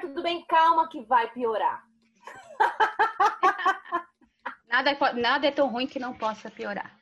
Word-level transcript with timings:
tudo 0.00 0.22
bem, 0.22 0.44
calma 0.46 0.88
que 0.88 1.02
vai 1.02 1.30
piorar. 1.30 1.84
nada, 4.68 4.90
é 4.90 5.12
nada 5.14 5.46
é 5.46 5.50
tão 5.50 5.68
ruim 5.68 5.86
que 5.86 5.98
não 5.98 6.14
possa 6.14 6.50
piorar. 6.50 7.00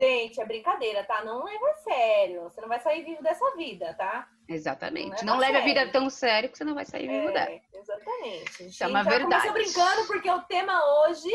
Gente, 0.00 0.40
é 0.40 0.46
brincadeira, 0.46 1.04
tá? 1.04 1.22
Não 1.22 1.44
leva 1.44 1.70
a 1.70 1.76
sério. 1.76 2.42
Você 2.44 2.60
não 2.60 2.68
vai 2.68 2.80
sair 2.80 3.04
vivo 3.04 3.22
dessa 3.22 3.54
vida, 3.54 3.92
tá? 3.94 4.26
Exatamente. 4.48 5.24
Não, 5.24 5.34
não 5.34 5.40
leve 5.40 5.58
a 5.58 5.60
vida 5.60 5.92
tão 5.92 6.08
sério 6.08 6.48
que 6.48 6.56
você 6.56 6.64
não 6.64 6.74
vai 6.74 6.86
sair 6.86 7.06
vivo 7.06 7.28
é, 7.28 7.32
dela. 7.32 7.60
Exatamente. 7.74 8.66
Isso 8.66 8.82
é 8.82 8.86
uma 8.86 9.02
verdade. 9.02 9.46
Eu 9.46 9.52
brincando 9.52 10.06
porque 10.06 10.30
o 10.30 10.40
tema 10.42 10.72
hoje 11.02 11.30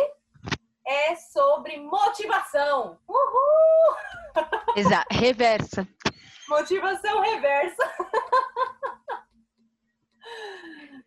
é 0.85 1.16
sobre 1.16 1.77
motivação. 1.77 2.98
Uhul! 3.07 3.95
Exato. 4.76 5.07
Reversa. 5.12 5.88
Motivação 6.49 7.21
reversa. 7.21 7.84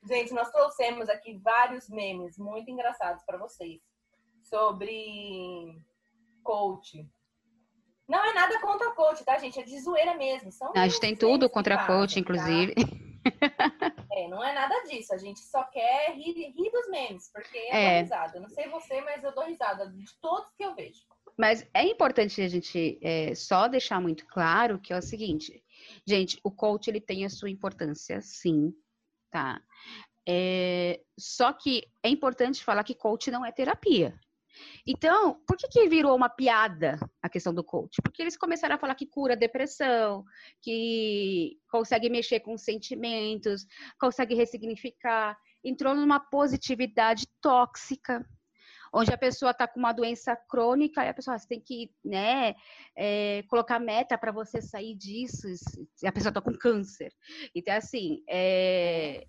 Gente, 0.09 0.33
nós 0.33 0.51
trouxemos 0.51 1.07
aqui 1.11 1.37
vários 1.37 1.87
memes 1.91 2.39
muito 2.39 2.71
engraçados 2.71 3.23
para 3.25 3.37
vocês 3.37 3.79
sobre 4.43 5.79
coach. 6.43 7.07
Não 8.09 8.25
é 8.25 8.33
nada 8.33 8.59
contra 8.59 8.91
coach, 8.93 9.23
tá, 9.23 9.39
gente? 9.39 9.61
É 9.61 9.63
de 9.63 9.79
zoeira 9.79 10.15
mesmo. 10.15 10.51
São 10.51 10.73
a 10.75 10.89
gente 10.89 10.99
tem 10.99 11.15
tudo 11.15 11.51
contra 11.51 11.87
coach, 11.87 12.15
tá? 12.15 12.21
inclusive. 12.21 12.75
É, 14.11 14.27
não 14.27 14.43
é 14.43 14.55
nada 14.55 14.75
disso. 14.89 15.13
A 15.15 15.19
gente 15.19 15.39
só 15.41 15.63
quer 15.65 16.15
rir, 16.15 16.33
rir 16.33 16.71
dos 16.73 16.89
memes, 16.89 17.31
porque 17.31 17.59
é, 17.59 17.99
é. 17.99 18.01
risada. 18.01 18.41
não 18.41 18.49
sei 18.49 18.69
você, 18.69 19.01
mas 19.03 19.23
eu 19.23 19.35
dou 19.35 19.45
risada 19.45 19.89
de 19.91 20.05
todos 20.21 20.51
que 20.57 20.65
eu 20.65 20.75
vejo. 20.75 21.03
Mas 21.37 21.69
é 21.75 21.85
importante 21.85 22.41
a 22.41 22.49
gente 22.49 22.99
é, 23.03 23.35
só 23.35 23.69
deixar 23.69 24.01
muito 24.01 24.27
claro 24.27 24.81
que 24.81 24.93
é 24.93 24.99
o 24.99 25.03
seguinte, 25.03 25.63
gente, 26.07 26.41
o 26.43 26.51
coach 26.51 26.89
ele 26.89 27.01
tem 27.01 27.25
a 27.25 27.31
sua 27.31 27.51
importância, 27.51 28.21
sim, 28.21 28.75
tá? 29.31 29.61
É, 30.29 31.01
só 31.19 31.53
que 31.53 31.83
é 32.03 32.09
importante 32.09 32.63
falar 32.63 32.85
que 32.85 32.95
coach 32.95 33.31
não 33.31 33.45
é 33.45 33.51
terapia. 33.51 34.19
Então, 34.87 35.41
por 35.47 35.57
que, 35.57 35.69
que 35.69 35.89
virou 35.89 36.17
uma 36.17 36.29
piada 36.29 36.99
a 37.23 37.29
questão 37.29 37.55
do 37.55 37.65
coach? 37.65 38.03
Porque 38.03 38.23
eles 38.23 38.37
começaram 38.37 38.75
a 38.75 38.79
falar 38.79 38.95
que 38.95 39.07
cura 39.07 39.37
depressão, 39.37 40.25
que 40.63 41.57
consegue 41.71 42.11
mexer 42.11 42.41
com 42.41 42.57
sentimentos, 42.57 43.65
consegue 44.01 44.35
ressignificar. 44.35 45.37
Entrou 45.65 45.95
numa 45.95 46.21
positividade 46.21 47.27
tóxica, 47.41 48.27
onde 48.93 49.13
a 49.13 49.19
pessoa 49.19 49.51
está 49.51 49.67
com 49.67 49.79
uma 49.79 49.93
doença 49.93 50.37
crônica 50.37 51.05
e 51.05 51.09
a 51.09 51.15
pessoa 51.15 51.37
ah, 51.37 51.49
tem 51.49 51.61
que 51.61 51.91
né, 52.05 52.55
é, 52.97 53.43
colocar 53.49 53.79
meta 53.79 54.17
para 54.17 54.33
você 54.33 54.61
sair 54.61 54.95
disso. 54.95 55.47
A 56.05 56.13
pessoa 56.13 56.31
está 56.31 56.41
com 56.41 56.57
câncer. 56.57 57.13
Então, 57.55 57.75
assim, 57.75 58.23
é... 58.29 59.27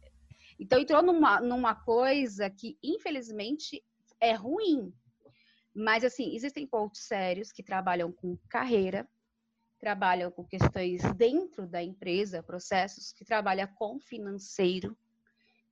então 0.60 0.80
entrou 0.80 1.02
numa, 1.02 1.40
numa 1.42 1.76
coisa 1.76 2.50
que, 2.50 2.78
infelizmente, 2.84 3.84
é 4.22 4.34
ruim 4.34 4.94
mas, 5.74 6.04
assim, 6.04 6.36
existem 6.36 6.68
pontos 6.68 7.02
sérios 7.04 7.52
que 7.52 7.64
trabalham 7.64 8.12
com 8.12 8.38
carreira, 8.50 9.08
trabalham 9.80 10.30
com 10.30 10.44
questões 10.44 11.02
dentro 11.16 11.66
da 11.68 11.82
empresa, 11.82 12.44
processos 12.44 13.14
que 13.14 13.24
trabalham 13.24 13.68
com 13.76 14.00
financeiro, 14.00 14.98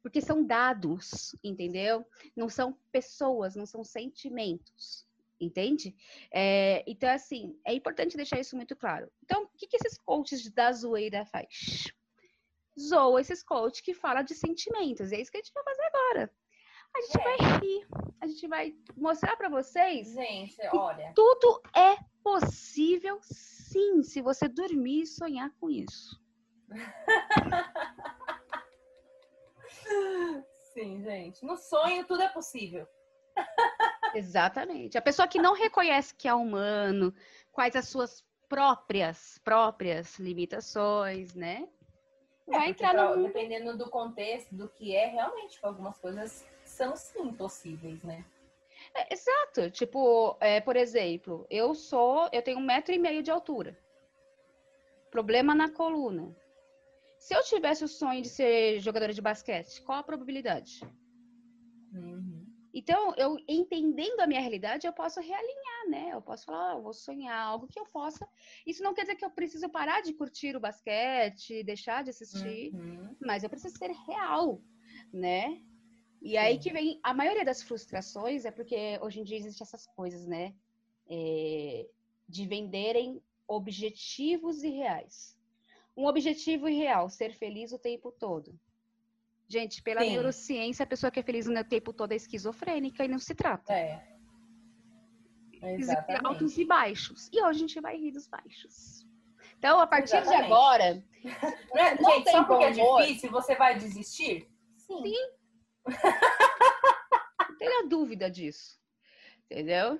porque 0.08 0.22
são 0.22 0.42
dados, 0.42 1.36
entendeu? 1.44 2.08
Não 2.34 2.48
são 2.48 2.72
pessoas, 2.94 3.58
não 3.58 3.66
são 3.66 3.84
sentimentos, 3.84 5.06
entende? 5.38 5.94
É, 6.32 6.82
então, 6.88 7.10
assim, 7.10 7.60
é 7.66 7.74
importante 7.74 8.16
deixar 8.16 8.40
isso 8.40 8.56
muito 8.56 8.74
claro. 8.74 9.12
Então, 9.22 9.44
o 9.44 9.50
que, 9.58 9.68
que 9.68 9.76
esses 9.76 9.98
coaches 9.98 10.50
da 10.50 10.72
zoeira 10.72 11.26
faz? 11.26 11.92
Zoa 12.80 13.20
esses 13.20 13.44
coaches 13.44 13.82
que 13.82 13.94
falam 13.94 14.24
de 14.24 14.34
sentimentos. 14.34 15.12
É 15.12 15.20
isso 15.20 15.30
que 15.30 15.40
a 15.40 15.42
gente 15.42 15.54
vai 15.54 15.64
fazer 15.66 15.84
agora. 15.84 16.34
A 16.96 17.02
gente 17.02 17.20
é. 17.20 17.24
vai 17.24 17.60
rir, 17.60 17.88
a 18.22 18.28
gente 18.28 18.48
vai 18.48 18.76
mostrar 18.96 19.36
para 19.36 19.50
vocês. 19.50 20.14
Gente, 20.14 20.56
olha. 20.72 21.12
Tudo 21.14 21.62
é 21.76 21.98
possível, 22.24 23.20
sim, 23.24 24.02
se 24.04 24.22
você 24.22 24.48
dormir 24.48 25.02
e 25.02 25.08
sonhar 25.08 25.52
com 25.60 25.70
isso. 25.70 26.18
sim, 30.74 31.02
gente. 31.02 31.46
No 31.46 31.58
sonho 31.58 32.06
tudo 32.06 32.22
é 32.22 32.30
possível. 32.30 32.88
Exatamente. 34.14 34.98
A 34.98 35.02
pessoa 35.02 35.28
que 35.28 35.40
não 35.40 35.54
reconhece 35.54 36.14
que 36.14 36.28
é 36.28 36.34
humano, 36.34 37.14
quais 37.52 37.76
as 37.76 37.88
suas 37.88 38.26
próprias 38.48 39.40
próprias 39.44 40.18
limitações, 40.18 41.36
né? 41.36 41.68
É, 42.48 42.52
vai 42.52 42.70
entrar 42.70 42.94
no... 42.94 43.24
dependendo 43.24 43.78
do 43.78 43.90
contexto, 43.90 44.56
do 44.56 44.70
que 44.70 44.96
é, 44.96 45.08
realmente, 45.08 45.60
algumas 45.62 45.98
coisas 45.98 46.46
são 46.64 46.96
sim 46.96 47.34
possíveis, 47.34 48.02
né? 48.04 48.24
É, 48.94 49.14
exato. 49.14 49.70
Tipo, 49.70 50.38
é, 50.40 50.62
por 50.62 50.76
exemplo, 50.76 51.46
eu 51.50 51.76
sou, 51.76 52.30
eu 52.32 52.42
tenho 52.42 52.58
um 52.58 52.66
metro 52.66 52.94
e 52.94 53.00
meio 53.00 53.22
de 53.22 53.32
altura. 53.32 53.78
Problema 55.12 55.54
na 55.54 55.70
coluna. 55.70 56.36
Se 57.20 57.36
eu 57.36 57.44
tivesse 57.44 57.84
o 57.84 57.88
sonho 57.88 58.22
de 58.22 58.30
ser 58.30 58.80
jogadora 58.80 59.14
de 59.14 59.22
basquete, 59.22 59.82
qual 59.82 60.00
a 60.00 60.04
probabilidade? 60.04 60.82
Uhum. 61.94 62.46
Então, 62.74 63.14
eu 63.18 63.38
entendendo 63.48 64.20
a 64.20 64.28
minha 64.28 64.40
realidade, 64.40 64.86
eu 64.86 64.94
posso 64.94 65.20
realinhar, 65.20 65.90
né? 65.90 66.10
Eu 66.14 66.22
posso 66.22 66.46
falar, 66.46 66.76
oh, 66.76 66.78
eu 66.78 66.84
vou 66.84 66.94
sonhar 66.94 67.40
algo 67.40 67.68
que 67.68 67.80
eu 67.80 67.86
possa. 67.86 68.28
Isso 68.66 68.84
não 68.84 68.94
quer 68.94 69.02
dizer 69.02 69.16
que 69.16 69.26
eu 69.26 69.32
preciso 69.32 69.68
parar 69.70 70.02
de 70.02 70.14
curtir 70.14 70.56
o 70.56 70.60
basquete, 70.60 71.64
deixar 71.64 72.04
de 72.04 72.12
assistir, 72.12 72.74
uhum. 72.76 73.16
mas 73.20 73.44
eu 73.44 73.50
preciso 73.50 73.78
ser 73.78 73.92
real, 74.08 74.62
né? 75.12 75.62
E 76.22 76.32
Sim. 76.32 76.38
aí 76.38 76.60
que 76.60 76.72
vem 76.72 77.00
a 77.04 77.14
maioria 77.14 77.46
das 77.46 77.64
frustrações 77.64 78.46
é 78.46 78.52
porque 78.52 79.00
hoje 79.02 79.22
em 79.22 79.24
dia 79.24 79.38
existem 79.38 79.64
essas 79.64 79.88
coisas, 79.88 80.26
né? 80.28 80.54
É, 81.10 81.88
de 82.28 82.46
venderem 82.46 83.22
objetivos 83.48 84.62
irreais. 84.62 85.37
Um 85.98 86.06
objetivo 86.06 86.70
irreal, 86.70 87.10
ser 87.10 87.34
feliz 87.34 87.72
o 87.72 87.80
tempo 87.80 88.12
todo. 88.12 88.58
Gente, 89.50 89.82
pela 89.82 90.02
Sim. 90.02 90.12
neurociência, 90.12 90.84
a 90.84 90.88
pessoa 90.88 91.10
que 91.10 91.20
é 91.20 91.24
feliz 91.24 91.48
o 91.48 91.64
tempo 91.64 91.92
todo 91.92 92.12
é 92.12 92.16
esquizofrênica 92.16 93.04
e 93.04 93.08
não 93.08 93.18
se 93.18 93.34
trata. 93.34 93.74
É. 93.74 94.06
Exatamente. 95.62 96.26
Altos 96.26 96.58
e 96.58 96.66
baixos. 96.66 97.30
E 97.34 97.42
hoje 97.42 97.58
a 97.58 97.68
gente 97.68 97.82
vai 97.82 97.98
rir 97.98 98.12
dos 98.12 98.28
baixos. 98.28 99.08
Então, 99.58 99.80
a 99.80 99.88
partir 99.88 100.18
Exatamente. 100.18 100.46
de 100.46 100.46
agora. 100.46 101.04
Não, 101.74 101.82
é, 101.82 102.02
não 102.02 102.12
gente, 102.12 102.30
só 102.30 102.44
porque 102.44 102.64
é 102.66 102.72
difícil, 102.72 103.32
você 103.32 103.56
vai 103.56 103.78
desistir? 103.78 104.48
Sim. 104.76 105.04
Sim. 105.04 105.16
Não 107.50 107.58
tenha 107.58 107.88
dúvida 107.88 108.30
disso. 108.30 108.80
Entendeu? 109.50 110.00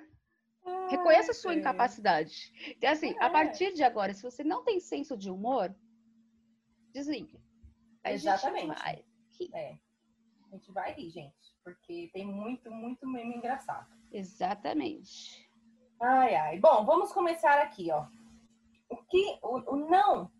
Reconheça 0.90 1.32
a 1.32 1.34
sua 1.34 1.56
incapacidade. 1.56 2.54
Então, 2.68 2.92
assim, 2.92 3.16
a 3.20 3.26
é. 3.26 3.30
partir 3.30 3.74
de 3.74 3.84
agora, 3.84 4.14
se 4.14 4.22
você 4.22 4.44
não 4.44 4.64
tem 4.64 4.80
senso 4.80 5.18
de 5.18 5.30
humor, 5.32 5.74
desligue. 6.98 7.40
Exatamente. 8.06 8.72
A 8.72 8.92
gente 8.94 9.52
vai 9.52 9.62
É. 9.62 9.78
A 10.52 10.56
gente 10.56 10.72
vai 10.72 10.94
rir, 10.94 11.10
gente. 11.10 11.36
Porque 11.64 12.10
tem 12.14 12.26
muito, 12.26 12.72
muito 12.72 13.08
meme 13.08 13.36
engraçado. 13.36 13.88
Exatamente. 14.12 15.50
Ai, 16.02 16.36
ai. 16.36 16.60
Bom, 16.60 16.86
vamos 16.86 17.12
começar 17.12 17.62
aqui, 17.62 17.92
ó. 17.92 18.08
O 18.90 18.98
que 19.04 19.38
o, 19.42 19.74
o 19.74 19.90
não 19.90 20.32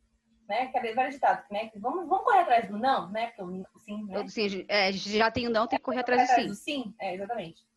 né? 0.48 0.72
Velho 0.72 1.12
ditado, 1.12 1.46
né? 1.52 1.70
Vamos, 1.76 2.08
vamos 2.08 2.24
correr 2.24 2.40
atrás 2.40 2.70
do 2.70 2.78
não, 2.78 3.10
né? 3.12 3.28
Porque 3.28 3.42
o 3.42 3.80
sim, 3.80 4.06
né? 4.06 4.28
Sim, 4.28 4.66
é, 4.70 4.92
já 4.94 5.30
tem 5.30 5.46
o 5.46 5.50
não, 5.50 5.68
tem 5.68 5.78
que 5.78 5.84
correr 5.84 6.00
atrás, 6.00 6.22
atrás 6.22 6.48
do 6.48 6.56
sim. 6.56 6.84
sim. 6.84 6.96
É, 7.00 7.16
exatamente. 7.16 7.68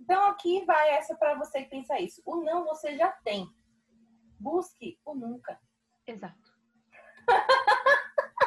Então 0.00 0.26
aqui 0.28 0.64
vai 0.64 0.94
essa 0.94 1.14
para 1.14 1.34
você 1.34 1.62
que 1.62 1.70
pensa 1.70 1.98
isso. 2.00 2.22
O 2.24 2.36
não 2.36 2.64
você 2.64 2.96
já 2.96 3.10
tem. 3.10 3.46
Busque 4.38 4.98
o 5.04 5.14
nunca. 5.14 5.60
Exato. 6.06 6.56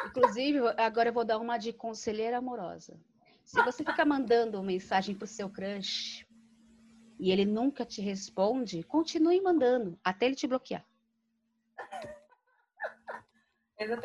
Inclusive, 0.06 0.58
agora 0.76 1.08
eu 1.08 1.12
vou 1.12 1.24
dar 1.24 1.38
uma 1.38 1.58
de 1.58 1.72
conselheira 1.72 2.38
amorosa. 2.38 2.98
Se 3.44 3.62
você 3.62 3.84
fica 3.84 4.04
mandando 4.04 4.62
mensagem 4.62 5.14
pro 5.14 5.26
seu 5.26 5.50
crush 5.50 6.26
e 7.18 7.30
ele 7.30 7.44
nunca 7.44 7.84
te 7.84 8.00
responde, 8.00 8.82
continue 8.82 9.40
mandando 9.40 9.98
até 10.04 10.26
ele 10.26 10.34
te 10.34 10.46
bloquear. 10.46 10.84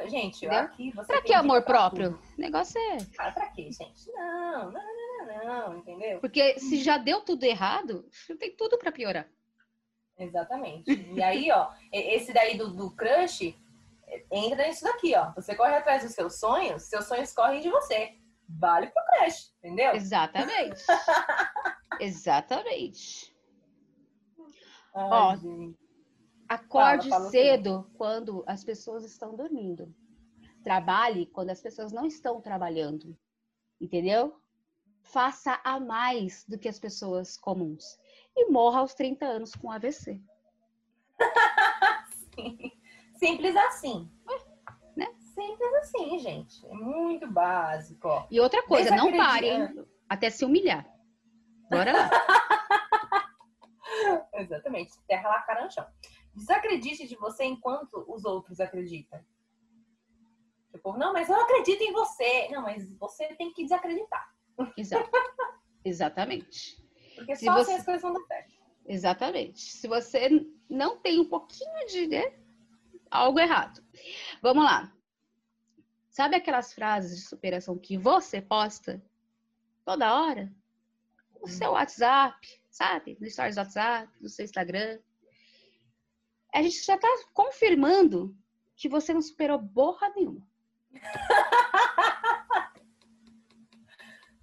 Gente, 0.09 0.45
Entendeu? 0.45 0.59
aqui 0.59 0.91
você. 0.91 1.07
Pra 1.07 1.21
que 1.21 1.33
amor 1.33 1.61
próprio? 1.63 2.17
O 2.37 2.41
negócio 2.41 2.79
é. 2.79 2.97
Ah, 3.17 3.31
pra 3.31 3.49
quê, 3.49 3.69
gente? 3.71 4.09
Não, 4.13 4.71
não, 4.71 4.81
não, 4.81 5.27
não, 5.27 5.45
não, 5.45 5.77
entendeu? 5.79 6.19
Porque 6.21 6.57
se 6.59 6.77
já 6.77 6.97
deu 6.97 7.19
tudo 7.21 7.43
errado, 7.43 8.09
tem 8.39 8.55
tudo 8.55 8.77
pra 8.77 8.91
piorar. 8.91 9.27
Exatamente. 10.17 10.89
E 11.13 11.21
aí, 11.21 11.51
ó, 11.51 11.71
esse 11.91 12.31
daí 12.31 12.57
do, 12.57 12.73
do 12.73 12.89
crush 12.91 13.53
entra 14.31 14.67
nisso 14.67 14.83
daqui, 14.83 15.15
ó. 15.15 15.31
Você 15.33 15.55
corre 15.55 15.75
atrás 15.75 16.03
dos 16.03 16.13
seus 16.13 16.39
sonhos, 16.39 16.83
seus 16.83 17.05
sonhos 17.05 17.33
correm 17.33 17.61
de 17.61 17.69
você. 17.69 18.17
Vale 18.47 18.87
pro 18.87 19.03
crush, 19.05 19.53
entendeu? 19.57 19.93
Exatamente. 19.95 20.83
Exatamente. 21.99 23.35
Ai, 24.93 25.09
ó, 25.09 25.35
gente. 25.35 25.77
Acorde 26.47 27.09
fala, 27.09 27.21
fala 27.21 27.31
cedo 27.31 27.89
quando 27.97 28.43
as 28.45 28.63
pessoas 28.63 29.03
estão 29.03 29.35
dormindo. 29.35 29.93
trabalhe 30.63 31.25
quando 31.27 31.49
as 31.49 31.61
pessoas 31.61 31.91
não 31.91 32.05
estão 32.05 32.39
trabalhando. 32.41 33.17
Entendeu? 33.81 34.39
Faça 35.01 35.59
a 35.63 35.79
mais 35.79 36.45
do 36.47 36.57
que 36.57 36.67
as 36.67 36.79
pessoas 36.79 37.37
comuns. 37.37 37.97
E 38.35 38.49
morra 38.49 38.79
aos 38.79 38.93
30 38.93 39.25
anos 39.25 39.55
com 39.55 39.71
AVC. 39.71 40.21
Simples 43.25 43.55
assim. 43.55 44.11
né? 44.95 45.07
Simples 45.19 45.73
assim, 45.75 46.19
gente. 46.19 46.65
É 46.67 46.73
muito 46.73 47.29
básico. 47.31 48.07
Ó. 48.07 48.27
E 48.29 48.39
outra 48.39 48.61
coisa, 48.63 48.95
não 48.95 49.15
pare 49.17 49.49
até 50.07 50.29
se 50.29 50.45
humilhar. 50.45 50.87
Bora 51.69 51.91
lá. 51.91 52.09
Exatamente. 54.35 54.91
Terra 55.07 55.29
lá, 55.29 55.41
cara 55.41 55.63
no 55.63 55.71
chão. 55.71 55.85
Desacredite 56.35 57.07
de 57.07 57.15
você 57.15 57.45
enquanto 57.45 58.05
os 58.07 58.25
outros 58.25 58.59
acreditam. 58.59 59.19
Tipo, 60.71 60.97
não, 60.97 61.13
mas 61.13 61.29
eu 61.29 61.39
acredito 61.39 61.81
em 61.81 61.93
você. 61.93 62.49
Não, 62.49 62.61
mas 62.61 62.87
você 62.99 63.33
tem 63.35 63.51
que 63.53 63.63
desacreditar. 63.63 64.29
Exato. 64.77 65.09
Exatamente. 65.83 66.77
Porque 67.15 67.35
Se 67.35 67.45
só 67.45 67.51
assim 67.51 67.63
você... 67.63 67.71
assim 67.71 67.79
as 67.79 67.85
coisas 67.85 68.01
vão 68.03 68.13
dar 68.13 68.25
certo. 68.27 68.53
Exatamente. 68.85 69.59
Se 69.59 69.87
você 69.87 70.29
não 70.69 70.97
tem 70.97 71.19
um 71.19 71.29
pouquinho 71.29 71.87
de 71.87 72.07
né, 72.07 72.44
algo 73.09 73.39
errado. 73.39 73.83
Vamos 74.41 74.63
lá. 74.63 74.91
Sabe 76.09 76.35
aquelas 76.35 76.73
frases 76.73 77.17
de 77.17 77.27
superação 77.27 77.77
que 77.77 77.97
você 77.97 78.41
posta 78.41 79.03
toda 79.83 80.13
hora? 80.15 80.51
No 81.41 81.47
seu 81.47 81.69
uhum. 81.69 81.73
WhatsApp, 81.75 82.61
sabe? 82.69 83.17
No 83.19 83.29
stories 83.29 83.55
do 83.55 83.59
WhatsApp, 83.59 84.11
no 84.21 84.29
seu 84.29 84.45
Instagram. 84.45 84.99
A 86.53 86.61
gente 86.61 86.83
já 86.85 86.95
está 86.95 87.07
confirmando 87.33 88.35
que 88.75 88.87
você 88.87 89.13
não 89.13 89.21
superou 89.21 89.59
borra 89.59 90.09
nenhuma. 90.15 90.47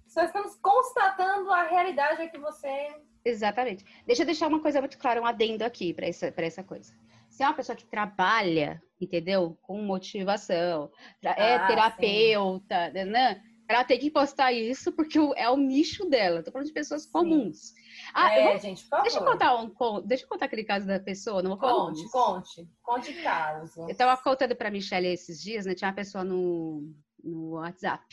Só 0.07 0.23
estamos 0.23 0.55
constatando 0.57 1.51
a 1.51 1.63
realidade 1.63 2.29
que 2.29 2.37
você. 2.37 3.01
Exatamente. 3.25 3.83
Deixa 4.05 4.21
eu 4.21 4.27
deixar 4.27 4.47
uma 4.47 4.61
coisa 4.61 4.79
muito 4.79 4.99
clara, 4.99 5.19
um 5.19 5.25
adendo 5.25 5.63
aqui 5.63 5.91
para 5.91 6.05
essa, 6.05 6.31
essa 6.37 6.63
coisa. 6.63 6.93
Se 7.33 7.41
é 7.41 7.47
uma 7.47 7.55
pessoa 7.55 7.75
que 7.75 7.85
trabalha, 7.85 8.79
entendeu? 9.01 9.57
Com 9.63 9.81
motivação, 9.81 10.91
é 11.23 11.55
ah, 11.55 11.65
terapeuta, 11.67 12.91
né? 12.91 13.41
ela 13.67 13.83
tem 13.83 13.97
que 13.97 14.11
postar 14.11 14.51
isso 14.51 14.91
porque 14.91 15.17
é 15.35 15.49
o 15.49 15.57
nicho 15.57 16.07
dela. 16.07 16.43
Tô 16.43 16.51
falando 16.51 16.67
de 16.67 16.73
pessoas 16.73 17.07
comuns. 17.07 17.73
Ah, 18.13 18.31
é, 18.31 18.51
vou... 18.51 18.59
gente, 18.59 18.87
deixa 19.01 19.17
eu 19.17 19.25
contar 19.25 19.55
um, 19.55 19.71
deixa 20.05 20.25
eu 20.25 20.29
contar 20.29 20.45
aquele 20.45 20.63
caso 20.63 20.85
da 20.85 20.99
pessoa, 20.99 21.41
não 21.41 21.57
vou 21.57 21.59
Conte, 21.59 22.07
conte, 22.11 22.69
conte 22.83 23.13
caso. 23.23 23.89
Eu 23.89 23.95
tava 23.95 24.21
contando 24.21 24.55
para 24.55 24.69
Michelle 24.69 25.07
esses 25.07 25.41
dias, 25.41 25.65
né? 25.65 25.73
Tinha 25.73 25.87
uma 25.89 25.95
pessoa 25.95 26.23
no, 26.23 26.93
no 27.23 27.53
WhatsApp. 27.53 28.05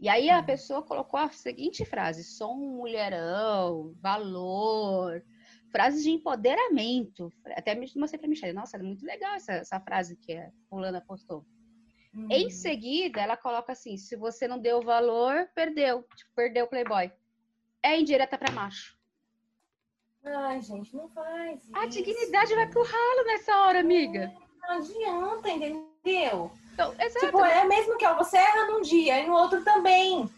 E 0.00 0.08
aí 0.08 0.28
a 0.28 0.40
hum. 0.40 0.44
pessoa 0.44 0.82
colocou 0.82 1.20
a 1.20 1.30
seguinte 1.30 1.84
frase: 1.84 2.24
sou 2.24 2.52
um 2.52 2.78
mulherão, 2.78 3.94
valor, 4.00 5.22
frases 5.70 6.02
de 6.02 6.10
empoderamento. 6.10 7.32
Até 7.56 7.74
mostrei 7.74 8.18
para 8.18 8.28
Michelle, 8.28 8.52
nossa, 8.52 8.76
é 8.76 8.82
muito 8.82 9.04
legal 9.04 9.34
essa, 9.34 9.52
essa 9.52 9.80
frase 9.80 10.16
que 10.16 10.34
a 10.34 10.50
fulana 10.68 11.00
postou. 11.00 11.44
Uhum. 12.14 12.28
Em 12.30 12.50
seguida, 12.50 13.20
ela 13.20 13.36
coloca 13.36 13.72
assim: 13.72 13.96
se 13.96 14.16
você 14.16 14.48
não 14.48 14.58
deu 14.58 14.82
valor, 14.82 15.48
perdeu. 15.54 16.02
Tipo, 16.16 16.32
perdeu 16.34 16.64
o 16.64 16.68
Playboy. 16.68 17.12
É 17.82 17.98
indireta 17.98 18.36
para 18.36 18.52
macho. 18.52 18.98
Ai, 20.24 20.60
gente, 20.60 20.94
não 20.96 21.08
faz. 21.10 21.62
Isso. 21.62 21.76
A 21.76 21.86
dignidade 21.86 22.54
vai 22.54 22.68
pro 22.68 22.82
ralo 22.82 23.24
nessa 23.24 23.56
hora, 23.62 23.80
amiga. 23.80 24.32
Não 24.62 24.70
adianta, 24.78 25.48
entendeu? 25.48 26.50
Então, 26.72 26.94
tipo, 27.20 27.44
é 27.44 27.64
mesmo 27.64 27.96
que 27.96 28.08
você 28.14 28.36
erra 28.36 28.66
num 28.66 28.82
dia 28.82 29.20
e 29.20 29.26
no 29.26 29.34
outro 29.34 29.62
também. 29.64 30.28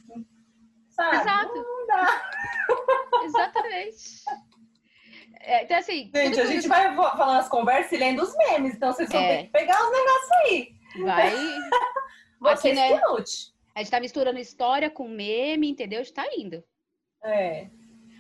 Sabe? 0.89 1.17
Exato. 1.17 1.55
Não 1.55 1.87
dá. 1.87 2.31
Exatamente. 3.25 4.25
É, 5.41 5.65
então, 5.65 5.77
assim. 5.79 6.11
Gente, 6.15 6.41
a 6.41 6.47
gente 6.47 6.69
vai 6.69 6.95
falando 6.95 7.41
as 7.41 7.49
conversas 7.49 7.93
e 7.93 7.97
lendo 7.97 8.23
os 8.23 8.37
memes, 8.37 8.75
então 8.75 8.93
vocês 8.93 9.09
vão 9.11 9.21
é. 9.21 9.37
ter 9.39 9.45
que 9.45 9.53
pegar 9.53 9.83
os 9.83 9.91
negócios 9.91 10.31
aí. 10.45 10.75
Vai. 11.03 11.33
Vocês 12.41 12.79
Aqui, 12.79 12.95
né? 12.95 13.01
A 13.75 13.81
gente 13.81 13.91
tá 13.91 14.01
misturando 14.01 14.39
história 14.39 14.91
com 14.91 15.07
meme, 15.07 15.69
entendeu? 15.69 16.01
Está 16.01 16.25
indo. 16.35 16.65
É. 17.23 17.69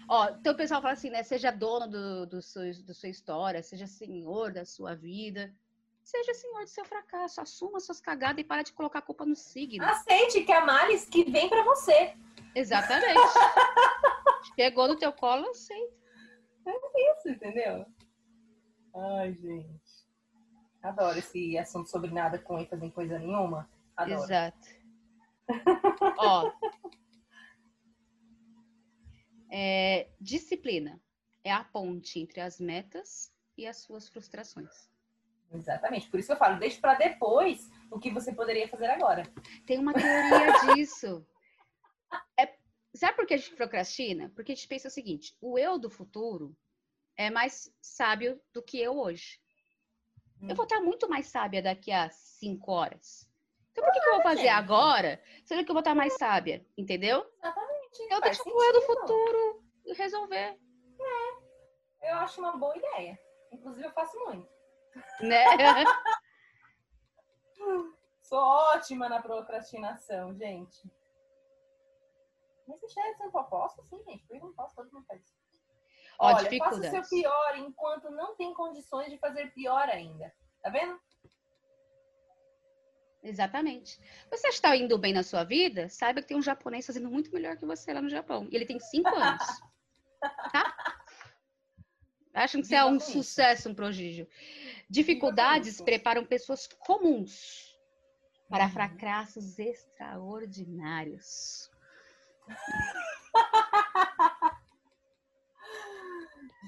Ó, 0.06 0.28
então 0.28 0.52
o 0.52 0.56
pessoal 0.56 0.82
fala 0.82 0.92
assim, 0.92 1.08
né? 1.08 1.22
Seja 1.22 1.50
dono 1.50 1.88
do, 1.88 2.26
do, 2.26 2.42
seu, 2.42 2.62
do 2.84 2.92
sua 2.92 3.08
história, 3.08 3.62
seja 3.62 3.86
senhor 3.86 4.52
da 4.52 4.64
sua 4.64 4.94
vida. 4.94 5.54
Seja 6.02 6.34
senhor 6.34 6.64
do 6.64 6.68
seu 6.68 6.84
fracasso, 6.84 7.40
assuma 7.40 7.78
suas 7.78 8.00
cagadas 8.00 8.40
e 8.40 8.44
para 8.44 8.62
de 8.62 8.72
colocar 8.72 8.98
a 8.98 9.02
culpa 9.02 9.24
no 9.24 9.36
signo. 9.36 9.84
Aceite 9.84 10.42
que 10.42 10.52
é 10.52 10.56
a 10.56 10.66
males 10.66 11.04
que 11.04 11.24
vem 11.30 11.48
para 11.48 11.62
você. 11.62 12.14
Exatamente. 12.54 13.14
Chegou 14.56 14.88
no 14.88 14.96
teu 14.96 15.12
colo, 15.12 15.48
aceita. 15.50 15.99
É 16.66 17.12
isso, 17.12 17.28
entendeu? 17.28 17.86
Ai, 18.94 19.34
gente. 19.34 20.00
Adoro 20.82 21.18
esse 21.18 21.58
assunto 21.58 21.90
sobre 21.90 22.10
nada 22.10 22.38
com 22.38 22.58
ênfase 22.58 22.84
em 22.84 22.90
coisa 22.90 23.18
nenhuma. 23.18 23.68
Adoro. 23.96 24.22
Exato. 24.22 24.68
Ó. 26.18 26.52
É, 29.50 30.08
disciplina 30.20 31.00
é 31.42 31.52
a 31.52 31.64
ponte 31.64 32.20
entre 32.20 32.40
as 32.40 32.60
metas 32.60 33.32
e 33.56 33.66
as 33.66 33.78
suas 33.78 34.08
frustrações. 34.08 34.88
Exatamente. 35.52 36.08
Por 36.08 36.20
isso 36.20 36.28
que 36.28 36.32
eu 36.32 36.38
falo, 36.38 36.58
deixe 36.58 36.80
para 36.80 36.94
depois 36.94 37.68
o 37.90 37.98
que 37.98 38.10
você 38.10 38.32
poderia 38.32 38.68
fazer 38.68 38.86
agora. 38.86 39.24
Tem 39.66 39.78
uma 39.78 39.92
teoria 39.92 40.74
disso. 40.74 41.26
Sabe 42.94 43.16
por 43.16 43.26
que 43.26 43.34
a 43.34 43.36
gente 43.36 43.54
procrastina? 43.54 44.30
Porque 44.34 44.52
a 44.52 44.54
gente 44.54 44.68
pensa 44.68 44.88
o 44.88 44.90
seguinte: 44.90 45.36
o 45.40 45.58
eu 45.58 45.78
do 45.78 45.88
futuro 45.88 46.56
é 47.16 47.30
mais 47.30 47.72
sábio 47.80 48.40
do 48.52 48.62
que 48.62 48.80
eu 48.80 48.98
hoje. 48.98 49.40
Eu 50.48 50.54
vou 50.54 50.64
estar 50.64 50.80
muito 50.80 51.08
mais 51.08 51.26
sábia 51.26 51.60
daqui 51.60 51.92
a 51.92 52.08
cinco 52.10 52.72
horas. 52.72 53.28
Então, 53.70 53.84
por 53.84 53.92
que, 53.92 54.00
que 54.00 54.08
eu 54.08 54.14
vou 54.14 54.22
fazer 54.22 54.48
agora, 54.48 55.22
sendo 55.44 55.64
que 55.64 55.70
eu 55.70 55.74
vou 55.74 55.80
estar 55.80 55.94
mais 55.94 56.14
sábia? 56.14 56.66
Entendeu? 56.76 57.24
Exatamente. 57.38 58.08
Eu 58.10 58.20
deixo 58.20 58.42
o 58.46 58.62
eu 58.62 58.72
do 58.72 58.82
futuro 58.82 59.64
resolver. 59.94 60.58
É. 60.98 62.10
Eu 62.10 62.16
acho 62.16 62.40
uma 62.40 62.56
boa 62.56 62.76
ideia. 62.76 63.18
Inclusive, 63.52 63.86
eu 63.86 63.92
faço 63.92 64.18
muito. 64.18 64.48
Né? 65.20 65.44
Sou 68.22 68.38
ótima 68.38 69.08
na 69.08 69.20
procrastinação, 69.20 70.34
gente. 70.34 70.90
Mas 73.18 73.30
proposta, 73.30 73.82
sim, 73.84 74.02
gente. 74.04 74.26
Por 74.26 74.36
que 74.36 74.42
não 74.42 74.52
posso? 74.52 74.74
Todo 74.74 74.92
mundo 74.92 75.06
faz 75.06 75.22
isso. 75.22 75.34
Ó, 76.18 76.34
Olha, 76.34 76.58
faça 76.58 76.80
o 76.80 76.82
seu 76.82 77.02
pior 77.08 77.56
enquanto 77.56 78.10
não 78.10 78.36
tem 78.36 78.52
condições 78.52 79.10
de 79.10 79.18
fazer 79.18 79.52
pior 79.52 79.88
ainda. 79.88 80.32
Tá 80.62 80.68
vendo? 80.68 81.00
Exatamente. 83.22 84.00
Você 84.30 84.48
está 84.48 84.76
indo 84.76 84.98
bem 84.98 85.12
na 85.12 85.22
sua 85.22 85.44
vida? 85.44 85.88
Saiba 85.88 86.20
que 86.20 86.28
tem 86.28 86.36
um 86.36 86.42
japonês 86.42 86.86
fazendo 86.86 87.10
muito 87.10 87.32
melhor 87.32 87.56
que 87.56 87.66
você 87.66 87.92
lá 87.92 88.02
no 88.02 88.08
Japão. 88.08 88.48
E 88.50 88.56
ele 88.56 88.66
tem 88.66 88.78
cinco 88.78 89.08
anos. 89.16 89.46
tá? 90.52 91.00
Acham 92.32 92.60
que 92.60 92.66
você 92.66 92.76
é 92.76 92.84
um 92.84 93.00
sucesso, 93.00 93.68
um 93.68 93.74
prodígio. 93.74 94.28
Dificuldades 94.88 95.80
preparam 95.80 96.24
pessoas 96.24 96.66
comuns 96.66 97.76
para 98.48 98.64
uhum. 98.64 98.70
fracassos 98.70 99.58
extraordinários. 99.58 101.70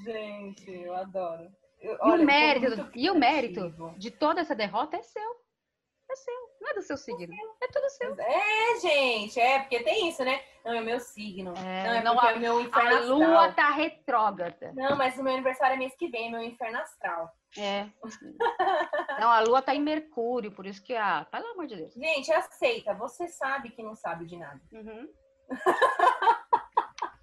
Gente, 0.05 0.71
eu 0.71 0.95
adoro. 0.95 1.51
Eu, 1.81 1.95
e, 1.95 1.99
olha, 2.01 2.23
o 2.23 2.27
mérito, 2.27 2.91
e 2.95 3.11
o 3.11 3.15
mérito 3.15 3.95
de 3.99 4.11
toda 4.11 4.41
essa 4.41 4.55
derrota 4.55 4.97
é 4.97 5.03
seu. 5.03 5.43
É 6.11 6.17
seu. 6.17 6.35
Não 6.61 6.71
é 6.71 6.75
do 6.75 6.83
seu 6.83 6.97
signo. 6.97 7.35
É 7.61 7.67
tudo 7.69 7.89
seu. 7.91 8.15
É, 8.21 8.81
gente. 8.81 9.41
É, 9.41 9.61
porque 9.61 9.83
tem 9.83 10.09
isso, 10.09 10.25
né? 10.25 10.41
Não, 10.65 10.75
é 10.75 10.81
o 10.81 10.85
meu 10.85 11.01
signo. 11.01 11.55
É, 11.57 11.85
não, 11.85 11.93
é 11.93 12.03
não, 12.03 12.21
a, 12.21 12.33
é 12.33 12.39
meu 12.39 12.61
inferno 12.61 12.89
A 12.89 12.99
astral. 12.99 13.19
lua 13.19 13.53
tá 13.53 13.71
retrógrada. 13.71 14.73
Não, 14.75 14.97
mas 14.97 15.19
o 15.19 15.23
meu 15.23 15.33
aniversário 15.33 15.75
é 15.75 15.79
mês 15.79 15.95
que 15.97 16.09
vem, 16.09 16.31
meu 16.31 16.43
inferno 16.43 16.79
astral. 16.79 17.33
É. 17.59 17.87
não, 19.21 19.31
a 19.31 19.41
lua 19.41 19.61
tá 19.61 19.75
em 19.75 19.81
Mercúrio, 19.81 20.53
por 20.53 20.67
isso 20.67 20.83
que, 20.83 20.95
ah, 20.95 21.27
pelo 21.31 21.49
amor 21.49 21.67
de 21.67 21.77
Deus. 21.77 21.93
Gente, 21.95 22.33
aceita. 22.33 22.95
Você 22.95 23.29
sabe 23.29 23.71
que 23.71 23.83
não 23.83 23.95
sabe 23.95 24.25
de 24.25 24.37
nada. 24.37 24.61
Uhum. 24.73 25.09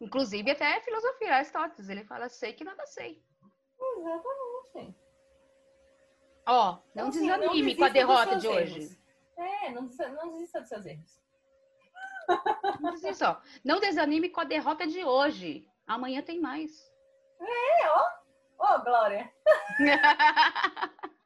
Inclusive, 0.00 0.50
até 0.50 0.80
filosofia, 0.80 1.36
Aristóteles, 1.36 1.88
ele 1.88 2.04
fala, 2.04 2.28
sei 2.28 2.52
que 2.52 2.64
nada 2.64 2.86
sei. 2.86 3.22
Exatamente. 3.80 4.96
Ó, 6.48 6.72
oh, 6.72 6.78
não 6.94 7.08
assim, 7.08 7.20
desanime 7.20 7.72
não 7.72 7.78
com 7.78 7.84
a 7.84 7.88
derrota 7.88 8.36
de 8.36 8.46
hoje. 8.46 8.80
Erros. 8.80 8.98
É, 9.36 9.70
não, 9.70 9.82
não 10.14 10.32
desista 10.32 10.60
dos 10.60 10.68
seus 10.68 10.86
erros. 10.86 11.26
Não 12.80 12.90
desista, 12.90 13.30
ó. 13.30 13.40
Não 13.64 13.78
desanime 13.78 14.28
com 14.28 14.40
a 14.40 14.44
derrota 14.44 14.84
de 14.84 15.04
hoje. 15.04 15.64
Amanhã 15.86 16.20
tem 16.22 16.40
mais. 16.40 16.92
É, 17.40 17.88
ó. 17.88 18.10
Ó, 18.58 18.78
Glória. 18.82 19.32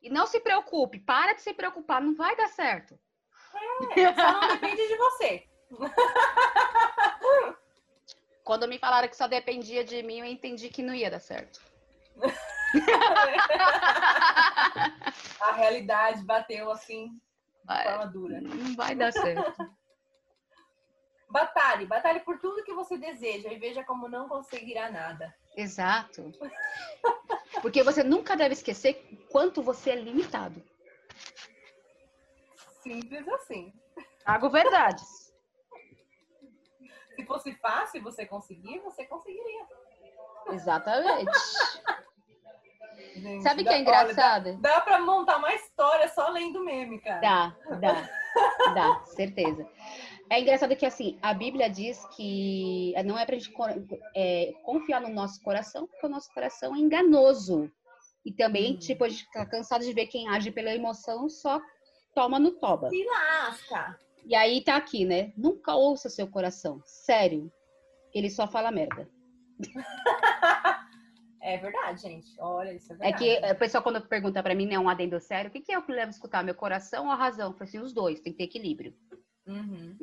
E 0.00 0.10
não 0.10 0.26
se 0.26 0.40
preocupe, 0.40 0.98
para 1.00 1.34
de 1.34 1.42
se 1.42 1.52
preocupar, 1.52 2.00
não 2.00 2.14
vai 2.14 2.34
dar 2.36 2.48
certo. 2.48 2.98
É, 3.96 4.14
só 4.14 4.32
não 4.32 4.48
depende 4.48 4.88
de 4.88 4.96
você. 4.96 5.44
Quando 8.44 8.68
me 8.68 8.78
falaram 8.78 9.08
que 9.08 9.16
só 9.16 9.26
dependia 9.28 9.84
de 9.84 10.02
mim, 10.02 10.18
eu 10.20 10.24
entendi 10.24 10.68
que 10.68 10.82
não 10.82 10.94
ia 10.94 11.10
dar 11.10 11.20
certo. 11.20 11.60
A 15.40 15.52
realidade 15.52 16.22
bateu 16.24 16.70
assim, 16.70 17.08
de 17.08 17.20
Vai, 17.64 17.84
forma 17.84 18.06
dura. 18.06 18.40
não 18.40 18.74
vai 18.74 18.94
dar 18.94 19.12
certo. 19.12 19.70
Batalhe, 21.30 21.84
batalhe 21.84 22.20
por 22.20 22.38
tudo 22.38 22.64
que 22.64 22.72
você 22.72 22.96
deseja 22.96 23.52
e 23.52 23.58
veja 23.58 23.84
como 23.84 24.08
não 24.08 24.28
conseguirá 24.28 24.90
nada. 24.90 25.34
Exato. 25.56 26.32
Porque 27.60 27.82
você 27.82 28.02
nunca 28.02 28.34
deve 28.34 28.54
esquecer 28.54 28.94
quanto 29.30 29.62
você 29.62 29.90
é 29.90 29.96
limitado. 29.96 30.62
Simples 32.82 33.26
assim. 33.28 33.72
Trago 34.24 34.50
verdades. 34.50 35.32
Se 37.16 37.24
fosse 37.26 37.52
fácil 37.56 38.02
você 38.02 38.24
conseguir, 38.26 38.78
você 38.80 39.04
conseguiria. 39.04 39.66
Exatamente. 40.50 41.30
Gente, 43.16 43.42
Sabe 43.42 43.62
o 43.62 43.64
que 43.64 43.70
é 43.72 43.80
engraçado? 43.80 44.48
Olha, 44.48 44.58
dá, 44.58 44.74
dá 44.74 44.80
pra 44.80 45.00
montar 45.00 45.38
uma 45.38 45.52
história 45.52 46.08
só 46.08 46.28
lendo 46.28 46.64
meme, 46.64 47.00
cara. 47.00 47.20
Dá, 47.20 47.56
dá, 47.76 48.08
dá, 48.74 49.04
certeza. 49.06 49.68
É 50.30 50.40
engraçado 50.40 50.76
que, 50.76 50.86
assim, 50.86 51.18
a 51.22 51.32
Bíblia 51.34 51.68
diz 51.70 52.04
que 52.14 52.94
não 53.04 53.18
é 53.18 53.24
pra 53.24 53.36
gente 53.36 53.52
é, 54.14 54.52
confiar 54.62 55.00
no 55.00 55.08
nosso 55.08 55.42
coração, 55.42 55.86
porque 55.86 56.06
o 56.06 56.10
nosso 56.10 56.32
coração 56.32 56.74
é 56.76 56.78
enganoso. 56.78 57.70
E 58.24 58.32
também, 58.32 58.74
Hum. 58.74 58.78
tipo, 58.78 59.04
a 59.04 59.08
gente 59.08 59.24
fica 59.24 59.46
cansado 59.46 59.84
de 59.84 59.92
ver 59.92 60.06
quem 60.06 60.28
age 60.28 60.50
pela 60.50 60.74
emoção 60.74 61.28
só 61.28 61.60
toma 62.18 62.38
no 62.38 62.50
toba. 62.52 62.88
Se 62.90 63.04
lasca. 63.04 63.98
E 64.26 64.34
aí 64.34 64.62
tá 64.62 64.76
aqui, 64.76 65.04
né? 65.04 65.32
Nunca 65.36 65.74
ouça 65.74 66.08
seu 66.10 66.26
coração. 66.26 66.82
Sério. 66.84 67.50
Ele 68.12 68.28
só 68.28 68.48
fala 68.48 68.70
merda. 68.70 69.08
É 71.40 71.56
verdade, 71.56 72.02
gente. 72.02 72.28
Olha, 72.40 72.74
isso 72.74 72.92
é 72.92 72.96
É 72.96 72.98
verdade. 72.98 73.24
que 73.24 73.36
a 73.46 73.54
pessoa, 73.54 73.80
quando 73.80 74.06
pergunta 74.06 74.42
pra 74.42 74.56
mim, 74.56 74.66
né, 74.66 74.76
um 74.76 74.88
adendo 74.88 75.18
sério, 75.20 75.48
o 75.48 75.52
que, 75.52 75.60
que 75.60 75.72
é 75.72 75.78
o 75.78 75.82
que 75.82 75.92
leva 75.92 76.08
a 76.08 76.10
escutar? 76.10 76.42
Meu 76.44 76.54
coração 76.54 77.06
ou 77.06 77.12
a 77.12 77.14
razão? 77.14 77.46
Eu 77.46 77.52
falei 77.52 77.68
assim, 77.68 77.78
os 77.78 77.92
dois, 77.92 78.20
tem 78.20 78.32
que 78.32 78.38
ter 78.38 78.44
equilíbrio. 78.44 78.92
Uhum. 79.46 79.96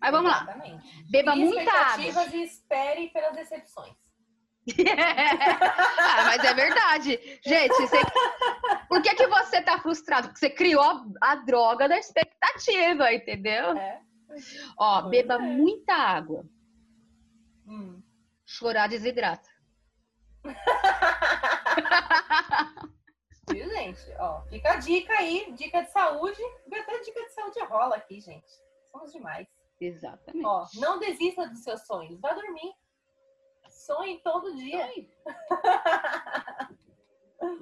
Mas 0.00 0.10
vamos 0.10 0.30
lá. 0.32 0.42
Exatamente. 0.42 1.04
Beba 1.10 1.32
Crie 1.32 1.44
muita 1.44 1.70
água. 1.70 2.26
e 2.34 2.42
espere 2.42 3.08
pelas 3.10 3.36
decepções. 3.36 3.94
ah, 5.98 6.24
mas 6.26 6.44
é 6.44 6.54
verdade. 6.54 7.40
Gente, 7.44 7.74
você- 7.74 8.00
por 8.88 9.02
que, 9.02 9.14
que 9.14 9.26
você 9.26 9.60
tá 9.62 9.78
frustrado? 9.80 10.28
Porque 10.28 10.38
você 10.40 10.50
criou 10.50 10.82
a, 10.82 11.04
a 11.22 11.34
droga 11.36 11.88
da 11.88 11.98
expectativa, 11.98 13.12
entendeu? 13.12 13.76
É. 13.76 14.00
Ó, 14.78 15.02
beba 15.08 15.34
é. 15.34 15.38
muita 15.38 15.94
água. 15.94 16.44
Hum. 17.66 18.02
Chorar 18.44 18.88
desidrata. 18.88 19.48
Viu, 23.50 23.68
gente? 23.68 24.00
Ó, 24.18 24.42
fica 24.42 24.72
a 24.72 24.76
dica 24.76 25.12
aí, 25.14 25.52
dica 25.52 25.82
de 25.82 25.90
saúde. 25.90 26.40
Até 26.66 27.00
dica 27.00 27.24
de 27.24 27.32
saúde 27.32 27.60
rola 27.64 27.96
aqui, 27.96 28.20
gente. 28.20 28.46
Somos 28.92 29.12
demais. 29.12 29.46
Exatamente. 29.80 30.44
Ó, 30.44 30.66
não 30.74 30.98
desista 30.98 31.48
dos 31.48 31.62
seus 31.62 31.86
sonhos. 31.86 32.20
Vá 32.20 32.32
dormir. 32.32 32.72
Sonhe 33.80 34.18
todo 34.22 34.54
dia. 34.56 34.86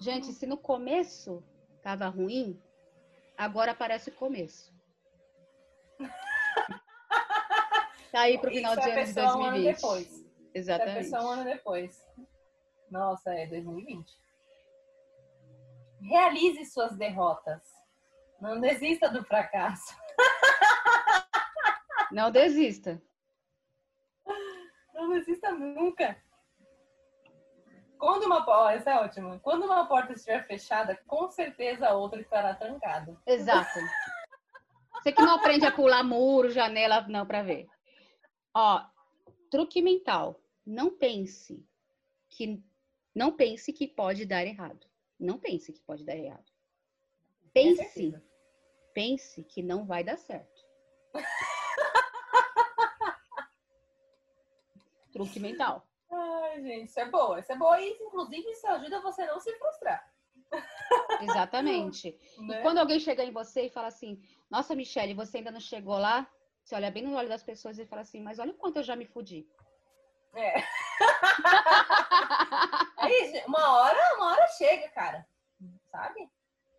Gente, 0.01 0.33
se 0.33 0.47
no 0.47 0.59
começo 0.59 1.45
tava 1.81 2.09
ruim, 2.09 2.61
agora 3.37 3.73
parece 3.73 4.11
o 4.11 4.15
começo. 4.15 4.75
Tá 8.11 8.21
aí 8.23 8.39
pro 8.39 8.51
final 8.51 8.73
Isso 8.73 8.81
de 8.81 8.89
é 8.89 8.93
ano 8.95 9.01
de 9.05 9.07
pessoa 9.13 9.37
um 9.37 9.43
ano 9.43 9.63
2020. 9.63 9.77
depois. 9.77 10.07
Isso 10.07 10.25
é 10.55 10.59
Exatamente. 10.59 11.11
um 11.11 11.29
ano 11.29 11.45
depois. 11.45 12.07
Nossa, 12.91 13.35
é 13.35 13.47
2020. 13.47 14.19
Realize 16.01 16.65
suas 16.73 16.97
derrotas. 16.97 17.61
Não 18.41 18.59
desista 18.63 19.11
do 19.11 19.23
fracasso. 19.25 19.95
Não 22.11 22.31
desista. 22.31 22.99
Não 25.09 25.15
desista 25.15 25.51
nunca. 25.53 26.23
Quando 27.99 28.25
uma 28.25 28.45
porta, 28.45 28.75
essa 28.75 28.91
é 28.91 28.97
ótima. 28.97 29.41
Quando 29.41 29.65
uma 29.65 29.87
porta 29.87 30.13
estiver 30.13 30.47
fechada, 30.47 31.01
com 31.07 31.31
certeza 31.31 31.89
a 31.89 31.95
outra 31.95 32.21
estará 32.21 32.55
trancada. 32.55 33.19
Exato. 33.27 33.81
Você 34.93 35.11
que 35.11 35.23
não 35.23 35.37
aprende 35.37 35.65
a 35.65 35.73
pular 35.73 36.05
muro, 36.05 36.51
janela, 36.51 37.01
não, 37.09 37.27
pra 37.27 37.43
ver. 37.43 37.67
Ó, 38.55 38.85
truque 39.51 39.81
mental. 39.81 40.39
Não 40.67 40.91
pense 40.91 41.67
que 42.29 42.63
não 43.15 43.33
pense 43.33 43.73
que 43.73 43.89
pode 43.89 44.27
dar 44.27 44.45
errado. 44.45 44.87
Não 45.19 45.39
pense 45.39 45.73
que 45.73 45.81
pode 45.81 46.05
dar 46.05 46.17
errado. 46.17 46.53
Pense, 47.55 48.15
pense 48.93 49.43
que 49.45 49.63
não 49.63 49.87
vai 49.87 50.05
dar 50.05 50.19
certo. 50.19 50.63
Truque 55.13 55.41
mental. 55.41 55.87
Ai, 56.11 56.63
gente, 56.63 56.89
isso 56.89 57.01
é 57.01 57.05
boa. 57.09 57.39
Isso 57.41 57.53
é 57.53 57.57
boa 57.57 57.81
e, 57.81 57.91
inclusive, 57.91 58.51
isso 58.51 58.67
ajuda 58.67 59.01
você 59.01 59.23
a 59.23 59.27
não 59.27 59.41
se 59.41 59.53
frustrar. 59.59 60.11
Exatamente. 61.23 62.19
né? 62.39 62.59
E 62.59 62.63
quando 62.63 62.79
alguém 62.79 62.99
chega 62.99 63.23
em 63.25 63.33
você 63.33 63.67
e 63.67 63.71
fala 63.71 63.89
assim, 63.89 64.23
nossa, 64.51 64.75
Michele, 64.75 65.15
você 65.15 65.39
ainda 65.39 65.51
não 65.51 65.61
chegou 65.61 65.99
lá? 65.99 66.27
Você 66.65 66.75
olha 66.75 66.91
bem 66.91 67.03
no 67.03 67.17
olho 67.17 67.29
das 67.29 67.43
pessoas 67.43 67.79
e 67.79 67.87
fala 67.87 68.03
assim, 68.03 68.23
mas 68.23 68.39
olha 68.39 68.53
o 68.53 68.57
quanto 68.57 68.79
eu 68.79 68.83
já 68.83 68.97
me 68.97 69.07
fudi. 69.07 69.47
É. 70.35 70.55
Aí, 72.99 73.43
uma 73.47 73.73
hora, 73.79 74.17
uma 74.17 74.33
hora 74.33 74.47
chega, 74.49 74.89
cara. 74.91 75.27
Sabe? 75.91 76.31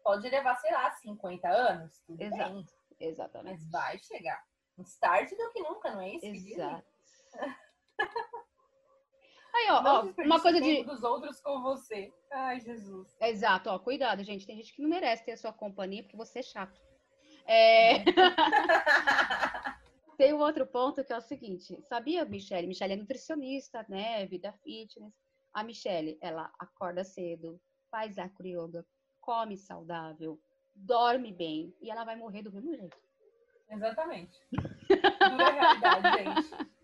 Pode 0.03 0.29
levar, 0.29 0.55
sei 0.55 0.71
lá, 0.71 0.91
50 0.91 1.47
anos. 1.47 1.99
Tudo 2.05 2.21
Exato. 2.21 2.53
bem, 2.53 2.67
Exatamente. 2.99 3.61
mas 3.61 3.71
vai 3.71 3.97
chegar. 3.99 4.43
Mais 4.77 4.97
tarde 4.97 5.35
do 5.35 5.49
que 5.51 5.61
nunca, 5.61 5.91
não 5.91 6.01
é 6.01 6.09
isso? 6.15 6.25
Exato. 6.25 6.87
Aí, 9.53 9.67
ó, 9.71 9.81
Não 9.81 10.07
ó, 10.07 10.23
uma 10.23 10.39
coisa 10.39 10.61
de. 10.61 10.83
dos 10.83 11.03
outros 11.03 11.41
com 11.41 11.61
você. 11.61 12.13
Ai, 12.31 12.59
Jesus. 12.59 13.15
Exato, 13.19 13.69
ó, 13.69 13.79
cuidado, 13.79 14.23
gente. 14.23 14.45
Tem 14.45 14.55
gente 14.55 14.73
que 14.73 14.81
não 14.81 14.89
merece 14.89 15.25
ter 15.25 15.31
a 15.33 15.37
sua 15.37 15.51
companhia 15.51 16.03
porque 16.03 16.15
você 16.17 16.39
é 16.39 16.43
chato. 16.43 16.79
É, 17.45 18.03
Tem 20.19 20.33
um 20.33 20.39
outro 20.39 20.67
ponto 20.67 21.01
que 21.03 21.13
é 21.13 21.17
o 21.17 21.21
seguinte: 21.21 21.81
sabia, 21.83 22.25
Michelle? 22.25 22.67
Michelle 22.67 22.93
é 22.93 22.97
nutricionista, 22.97 23.85
né? 23.87 24.25
Vida 24.25 24.51
fitness. 24.61 25.13
A 25.53 25.63
Michelle, 25.63 26.17
ela 26.21 26.51
acorda 26.59 27.05
cedo, 27.05 27.59
faz 27.89 28.19
acroyoga, 28.19 28.85
come 29.21 29.57
saudável, 29.57 30.37
dorme 30.75 31.33
bem 31.33 31.73
e 31.81 31.89
ela 31.89 32.03
vai 32.03 32.15
morrer 32.17 32.43
do 32.43 32.51
mesmo 32.51 32.75
jeito. 32.75 32.97
Exatamente. 33.69 34.37
Dura 34.51 35.49
realidade, 35.51 36.23
gente. 36.23 36.69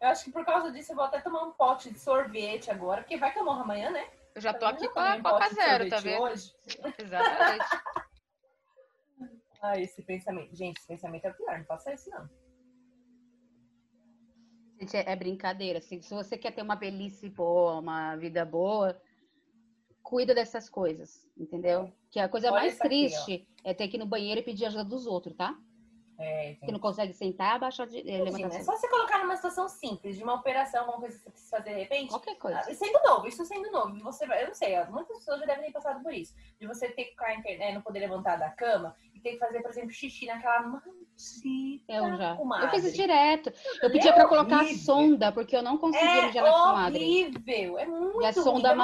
Eu 0.00 0.08
acho 0.08 0.24
que 0.24 0.32
por 0.32 0.44
causa 0.44 0.72
disso 0.72 0.92
eu 0.92 0.96
vou 0.96 1.04
até 1.04 1.20
tomar 1.20 1.42
um 1.42 1.52
pote 1.52 1.90
de 1.90 1.98
sorvete 1.98 2.70
agora, 2.70 3.02
porque 3.02 3.18
vai 3.18 3.32
que 3.32 3.38
eu 3.38 3.44
morro 3.44 3.62
amanhã, 3.62 3.90
né? 3.90 4.08
Eu 4.34 4.40
já 4.40 4.54
tô 4.54 4.64
aqui 4.64 4.88
com 4.88 4.98
a 4.98 5.16
um 5.16 5.22
Coca 5.22 5.38
pote 5.38 5.48
de 5.50 5.54
Zero, 5.56 5.88
tá 5.90 5.96
sorvete 5.96 6.12
vendo? 6.12 6.22
Hoje. 6.22 6.54
Exatamente. 6.98 7.64
Ah, 9.62 9.78
esse 9.78 10.02
pensamento. 10.02 10.56
Gente, 10.56 10.78
esse 10.78 10.88
pensamento 10.88 11.26
é 11.26 11.32
pior, 11.34 11.58
não 11.58 11.66
faça 11.66 11.92
isso, 11.92 12.08
não. 12.08 12.26
Gente, 14.80 14.96
é, 14.96 15.12
é 15.12 15.14
brincadeira. 15.14 15.80
Assim, 15.80 16.00
se 16.00 16.14
você 16.14 16.38
quer 16.38 16.52
ter 16.52 16.62
uma 16.62 16.76
velhice 16.76 17.28
boa, 17.28 17.78
uma 17.78 18.16
vida 18.16 18.42
boa, 18.42 18.98
cuida 20.02 20.34
dessas 20.34 20.70
coisas, 20.70 21.28
entendeu? 21.36 21.92
Que 22.10 22.18
a 22.18 22.26
coisa 22.26 22.50
Olha 22.50 22.62
mais 22.62 22.72
isso 22.72 22.82
aqui, 22.82 22.88
triste 22.88 23.48
é 23.62 23.74
ter 23.74 23.88
que 23.88 23.98
ir 23.98 24.00
no 24.00 24.06
banheiro 24.06 24.40
e 24.40 24.42
pedir 24.42 24.64
ajuda 24.64 24.82
dos 24.82 25.06
outros, 25.06 25.36
tá? 25.36 25.54
É, 26.22 26.54
Que 26.62 26.70
não 26.70 26.78
consegue 26.78 27.14
sentar, 27.14 27.56
abaixar 27.56 27.86
de 27.86 27.98
Imagina, 28.00 28.24
levantar 28.24 28.56
é 28.60 28.62
só 28.62 28.76
você 28.76 28.86
colocar 28.88 29.20
numa 29.20 29.36
situação 29.36 29.66
simples, 29.70 30.16
de 30.18 30.22
uma 30.22 30.34
operação, 30.34 30.80
alguma 30.82 30.98
coisa 31.00 31.16
que 31.16 31.22
você 31.24 31.30
precisa 31.30 31.56
fazer 31.56 31.70
de 31.74 31.80
repente. 31.80 32.10
qualquer 32.10 32.34
coisa. 32.36 32.58
Ah, 32.58 32.74
Sendo 32.74 33.00
novo, 33.02 33.26
isso 33.26 33.42
sendo 33.46 33.70
novo, 33.72 33.98
você 34.00 34.24
eu 34.24 34.46
não 34.48 34.54
sei, 34.54 34.84
muitas 34.84 35.16
pessoas 35.16 35.40
já 35.40 35.46
devem 35.46 35.64
ter 35.64 35.72
passado 35.72 36.02
por 36.02 36.12
isso. 36.12 36.34
De 36.60 36.66
você 36.66 36.88
ter 36.90 37.04
que 37.04 37.10
ficar, 37.12 37.34
internet, 37.34 37.72
não 37.74 37.80
poder 37.80 38.00
levantar 38.00 38.36
da 38.36 38.50
cama 38.50 38.94
e 39.14 39.20
ter 39.20 39.32
que 39.32 39.38
fazer, 39.38 39.62
por 39.62 39.70
exemplo, 39.70 39.90
xixi 39.92 40.26
naquela 40.26 40.60
mantita. 40.62 40.92
Eu 41.88 42.16
já. 42.16 42.36
comadre. 42.36 42.66
Eu 42.66 42.70
fiz 42.70 42.84
isso 42.84 42.96
direto. 42.96 43.50
Eu 43.82 43.88
É 43.88 43.92
pedia 43.92 44.12
pra 44.12 44.28
colocar 44.28 44.56
a 44.56 44.60
horrível. 44.60 44.78
sonda, 44.84 45.32
porque 45.32 45.56
eu 45.56 45.62
não 45.62 45.78
conseguia 45.78 46.08
É 46.18 46.26
mijar 46.26 46.44
na 46.44 46.52
comadre. 46.52 47.02
horrível, 47.04 47.78
é 47.78 47.86
muito 47.86 48.22
E 48.22 48.26
a 48.26 48.32
sonda. 48.32 48.72
Imagina- 48.72 48.74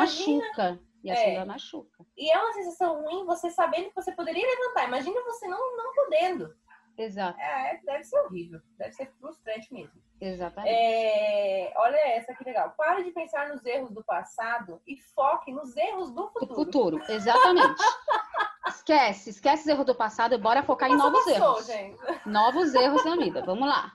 machuca. 0.40 0.80
E 1.04 1.10
a 1.10 1.14
É. 1.14 1.24
sonda 1.34 1.44
machuca. 1.46 2.06
E 2.16 2.30
é 2.30 2.38
uma 2.42 2.52
sensação 2.54 3.02
ruim 3.02 3.24
você 3.26 3.50
sabendo 3.50 3.90
que 3.90 3.94
você 3.94 4.10
poderia 4.12 4.44
levantar. 4.46 4.88
Imagina 4.88 5.20
você 5.22 5.46
não, 5.46 5.76
não 5.76 5.94
podendo. 5.94 6.52
Exato. 6.98 7.38
É, 7.40 7.80
deve 7.84 8.04
ser 8.04 8.18
horrível. 8.20 8.60
Deve 8.78 8.92
ser 8.92 9.10
frustrante 9.20 9.72
mesmo. 9.72 10.00
Exatamente. 10.20 10.74
É, 10.74 11.72
olha 11.76 11.96
essa 12.16 12.34
que 12.34 12.42
legal. 12.44 12.70
Pare 12.76 13.04
de 13.04 13.10
pensar 13.10 13.48
nos 13.48 13.64
erros 13.66 13.90
do 13.90 14.02
passado 14.02 14.80
e 14.86 14.96
foque 15.14 15.52
nos 15.52 15.76
erros 15.76 16.10
do 16.10 16.22
Do 16.22 16.32
futuro. 16.32 16.54
futuro. 16.54 17.02
Exatamente. 17.08 17.82
Esquece, 18.68 19.30
esquece 19.30 19.62
os 19.62 19.68
erros 19.68 19.86
do 19.86 19.94
passado 19.94 20.34
e 20.34 20.38
bora 20.38 20.62
focar 20.62 20.88
em 20.90 20.96
novos 20.96 21.24
passou, 21.24 21.34
erros. 21.34 21.66
Gente. 21.66 21.98
Novos 22.26 22.74
erros 22.74 23.04
na 23.04 23.16
vida. 23.16 23.42
Vamos 23.44 23.68
lá. 23.68 23.92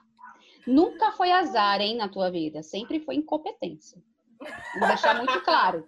Nunca 0.68 1.12
foi 1.12 1.32
azar, 1.32 1.80
hein, 1.82 1.96
na 1.98 2.08
tua 2.08 2.30
vida. 2.30 2.62
Sempre 2.62 3.00
foi 3.00 3.16
incompetência. 3.16 4.02
Vou 4.80 4.88
deixar 4.88 5.16
muito 5.16 5.42
claro. 5.42 5.88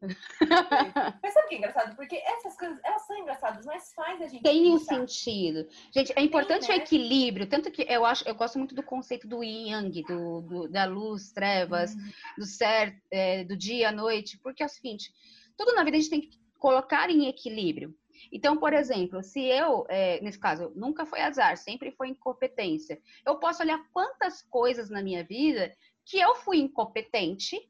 Mas 0.00 1.32
sabe 1.32 1.46
o 1.46 1.48
que 1.48 1.54
é 1.54 1.58
engraçado? 1.58 1.96
Porque 1.96 2.16
essas 2.16 2.56
coisas, 2.56 2.78
elas 2.84 3.06
são 3.06 3.16
engraçadas, 3.18 3.64
mas 3.64 3.92
faz 3.94 4.20
a 4.20 4.26
gente. 4.26 4.42
Tem 4.42 4.72
um 4.72 4.78
sentido. 4.78 5.66
Gente, 5.90 6.12
é 6.14 6.22
importante 6.22 6.66
Tem, 6.66 6.76
né? 6.76 6.82
o 6.82 6.84
equilíbrio. 6.84 7.48
Tanto 7.48 7.70
que 7.70 7.82
eu 7.88 8.04
acho, 8.04 8.26
eu 8.28 8.34
gosto 8.34 8.58
muito 8.58 8.74
do 8.74 8.82
conceito 8.82 9.26
do 9.26 9.42
yang, 9.42 10.02
do, 10.02 10.40
do 10.42 10.68
da 10.68 10.84
luz, 10.84 11.32
trevas, 11.32 11.94
uhum. 11.94 12.10
do 12.38 12.44
certo, 12.44 13.00
é, 13.10 13.44
do 13.44 13.56
dia, 13.56 13.90
noite, 13.90 14.38
porque 14.38 14.62
é 14.62 14.66
o 14.66 14.70
seguinte: 14.70 15.12
tudo 15.56 15.74
na 15.74 15.84
vida 15.84 15.96
a 15.96 16.00
gente 16.00 16.10
tem 16.10 16.20
que 16.20 16.38
colocar 16.58 17.10
em 17.10 17.26
equilíbrio. 17.26 17.94
Então, 18.32 18.56
por 18.56 18.72
exemplo, 18.72 19.22
se 19.22 19.44
eu, 19.44 19.86
é, 19.88 20.20
nesse 20.20 20.38
caso, 20.38 20.72
nunca 20.74 21.04
foi 21.06 21.20
azar, 21.20 21.56
sempre 21.56 21.92
foi 21.92 22.08
incompetência, 22.08 23.00
eu 23.26 23.36
posso 23.36 23.62
olhar 23.62 23.78
quantas 23.92 24.42
coisas 24.42 24.90
na 24.90 25.02
minha 25.02 25.22
vida 25.22 25.72
que 26.04 26.18
eu 26.18 26.34
fui 26.36 26.58
incompetente 26.58 27.68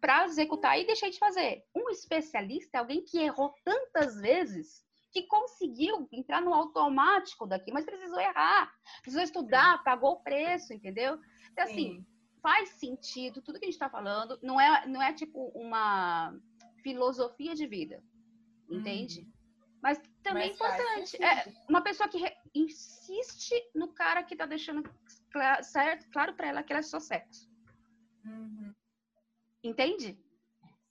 para 0.00 0.24
executar 0.24 0.78
e 0.78 0.86
deixei 0.86 1.10
de 1.10 1.18
fazer. 1.18 1.64
Um 1.74 1.88
especialista 1.90 2.76
é 2.76 2.80
alguém 2.80 3.02
que 3.04 3.18
errou 3.18 3.54
tantas 3.64 4.20
vezes 4.20 4.84
que 5.12 5.22
conseguiu 5.22 6.06
entrar 6.12 6.42
no 6.42 6.52
automático 6.52 7.46
daqui, 7.46 7.72
mas 7.72 7.86
precisou 7.86 8.20
errar, 8.20 8.70
precisou 9.00 9.22
estudar, 9.22 9.82
pagou 9.82 10.12
o 10.12 10.22
preço, 10.22 10.74
entendeu? 10.74 11.18
Então, 11.50 11.64
assim, 11.64 11.74
Sim. 11.74 12.06
faz 12.42 12.68
sentido 12.70 13.40
tudo 13.40 13.58
que 13.58 13.64
a 13.64 13.68
gente 13.68 13.74
está 13.74 13.88
falando, 13.88 14.38
não 14.42 14.60
é, 14.60 14.86
não 14.86 15.02
é 15.02 15.14
tipo 15.14 15.50
uma 15.54 16.36
filosofia 16.82 17.54
de 17.54 17.66
vida, 17.66 18.02
entende? 18.70 19.22
Hum. 19.22 19.32
Mas 19.82 20.00
também 20.22 20.54
Mas 20.58 20.60
é 20.60 20.84
importante. 20.84 21.22
É 21.22 21.54
uma 21.68 21.80
pessoa 21.80 22.08
que 22.08 22.18
insiste 22.54 23.54
no 23.74 23.88
cara 23.94 24.22
que 24.22 24.36
tá 24.36 24.44
deixando 24.44 24.82
claro, 25.30 25.62
certo, 25.62 26.10
claro 26.10 26.34
para 26.34 26.48
ela 26.48 26.62
que 26.62 26.72
ela 26.72 26.80
é 26.80 26.82
só 26.82 26.98
sexo. 26.98 27.48
Uhum. 28.24 28.74
Entende? 29.66 30.18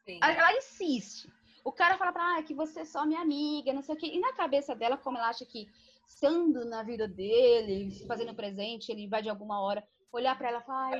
Sim. 0.05 0.19
Ela 0.21 0.57
insiste. 0.57 1.29
O 1.63 1.71
cara 1.71 1.97
fala 1.97 2.13
pra 2.13 2.23
ela 2.23 2.39
ah, 2.39 2.43
que 2.43 2.53
você 2.53 2.81
é 2.81 2.85
só 2.85 3.05
minha 3.05 3.21
amiga, 3.21 3.73
não 3.73 3.81
sei 3.81 3.95
o 3.95 3.97
quê. 3.97 4.07
E 4.07 4.19
na 4.19 4.33
cabeça 4.33 4.75
dela, 4.75 4.97
como 4.97 5.17
ela 5.17 5.29
acha 5.29 5.45
que 5.45 5.67
estando 6.07 6.63
na 6.65 6.83
vida 6.83 7.07
dele, 7.07 8.05
fazendo 8.05 8.35
presente, 8.35 8.91
ele 8.91 9.07
vai 9.07 9.23
de 9.23 9.29
alguma 9.29 9.59
hora 9.59 9.83
olhar 10.11 10.37
para 10.37 10.49
ela 10.49 10.59
e 10.59 10.63
falar, 10.63 10.91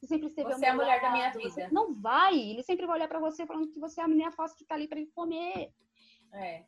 você 0.00 0.06
sempre 0.06 0.28
esteve 0.28 0.52
Você 0.52 0.66
é 0.66 0.70
a 0.70 0.74
mulher 0.74 1.00
da 1.00 1.10
minha 1.10 1.30
vida. 1.30 1.68
Não 1.70 1.92
vai. 1.92 2.38
Ele 2.38 2.62
sempre 2.62 2.86
vai 2.86 2.96
olhar 2.96 3.08
para 3.08 3.18
você 3.18 3.46
falando 3.46 3.70
que 3.70 3.78
você 3.78 4.00
é 4.00 4.04
a 4.04 4.08
menina 4.08 4.32
fácil 4.32 4.56
que 4.56 4.64
tá 4.64 4.74
ali 4.74 4.88
para 4.88 4.98
ele 4.98 5.10
comer. 5.14 5.70
É. 6.32 6.64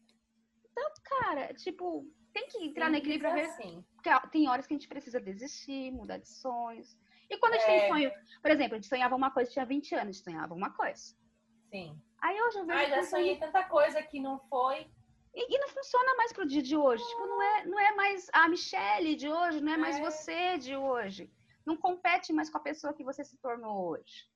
Então, 0.70 0.90
cara, 1.02 1.54
tipo, 1.54 2.06
tem 2.32 2.46
que 2.48 2.64
entrar 2.64 2.86
Sim, 2.86 2.92
no 2.92 2.98
equilíbrio 2.98 3.32
ver. 3.32 3.46
Assim. 3.46 3.84
Porque 3.94 4.28
tem 4.30 4.48
horas 4.48 4.66
que 4.66 4.74
a 4.74 4.76
gente 4.76 4.88
precisa 4.88 5.20
desistir, 5.20 5.90
mudar 5.90 6.18
de 6.18 6.28
sonhos. 6.28 6.96
E 7.30 7.36
quando 7.38 7.54
a 7.54 7.58
gente 7.58 7.70
é... 7.70 7.80
tem 7.80 7.88
sonho, 7.88 8.12
por 8.42 8.50
exemplo, 8.50 8.74
a 8.74 8.76
gente 8.76 8.88
sonhava 8.88 9.14
uma 9.14 9.30
coisa, 9.30 9.50
tinha 9.50 9.64
20 9.64 9.94
anos, 9.94 10.02
a 10.02 10.12
gente 10.12 10.24
sonhava 10.24 10.54
uma 10.54 10.70
coisa. 10.70 11.14
Sim. 11.70 12.00
Aí 12.20 12.40
hoje 12.42 12.58
eu 12.58 12.66
vejo. 12.66 12.78
Ai, 12.78 12.90
já 12.90 13.02
sonhei 13.02 13.36
tanta 13.36 13.62
coisa 13.64 14.02
que 14.02 14.20
não 14.20 14.38
foi. 14.48 14.90
E, 15.34 15.54
e, 15.54 15.58
não 15.58 15.68
funciona 15.68 16.16
mais 16.16 16.32
pro 16.32 16.46
dia 16.46 16.62
de 16.62 16.76
hoje. 16.76 17.04
Tipo, 17.06 17.26
não 17.26 17.42
é, 17.42 17.66
não 17.66 17.78
é 17.78 17.94
mais 17.94 18.28
a 18.32 18.48
Michelle 18.48 19.14
de 19.14 19.28
hoje, 19.28 19.60
não 19.60 19.72
é 19.72 19.76
mais 19.76 19.96
é. 19.96 20.00
você 20.00 20.58
de 20.58 20.74
hoje. 20.74 21.30
Não 21.64 21.76
compete 21.76 22.32
mais 22.32 22.48
com 22.50 22.58
a 22.58 22.62
pessoa 22.62 22.94
que 22.94 23.04
você 23.04 23.24
se 23.24 23.36
tornou 23.36 23.90
hoje. 23.90 24.26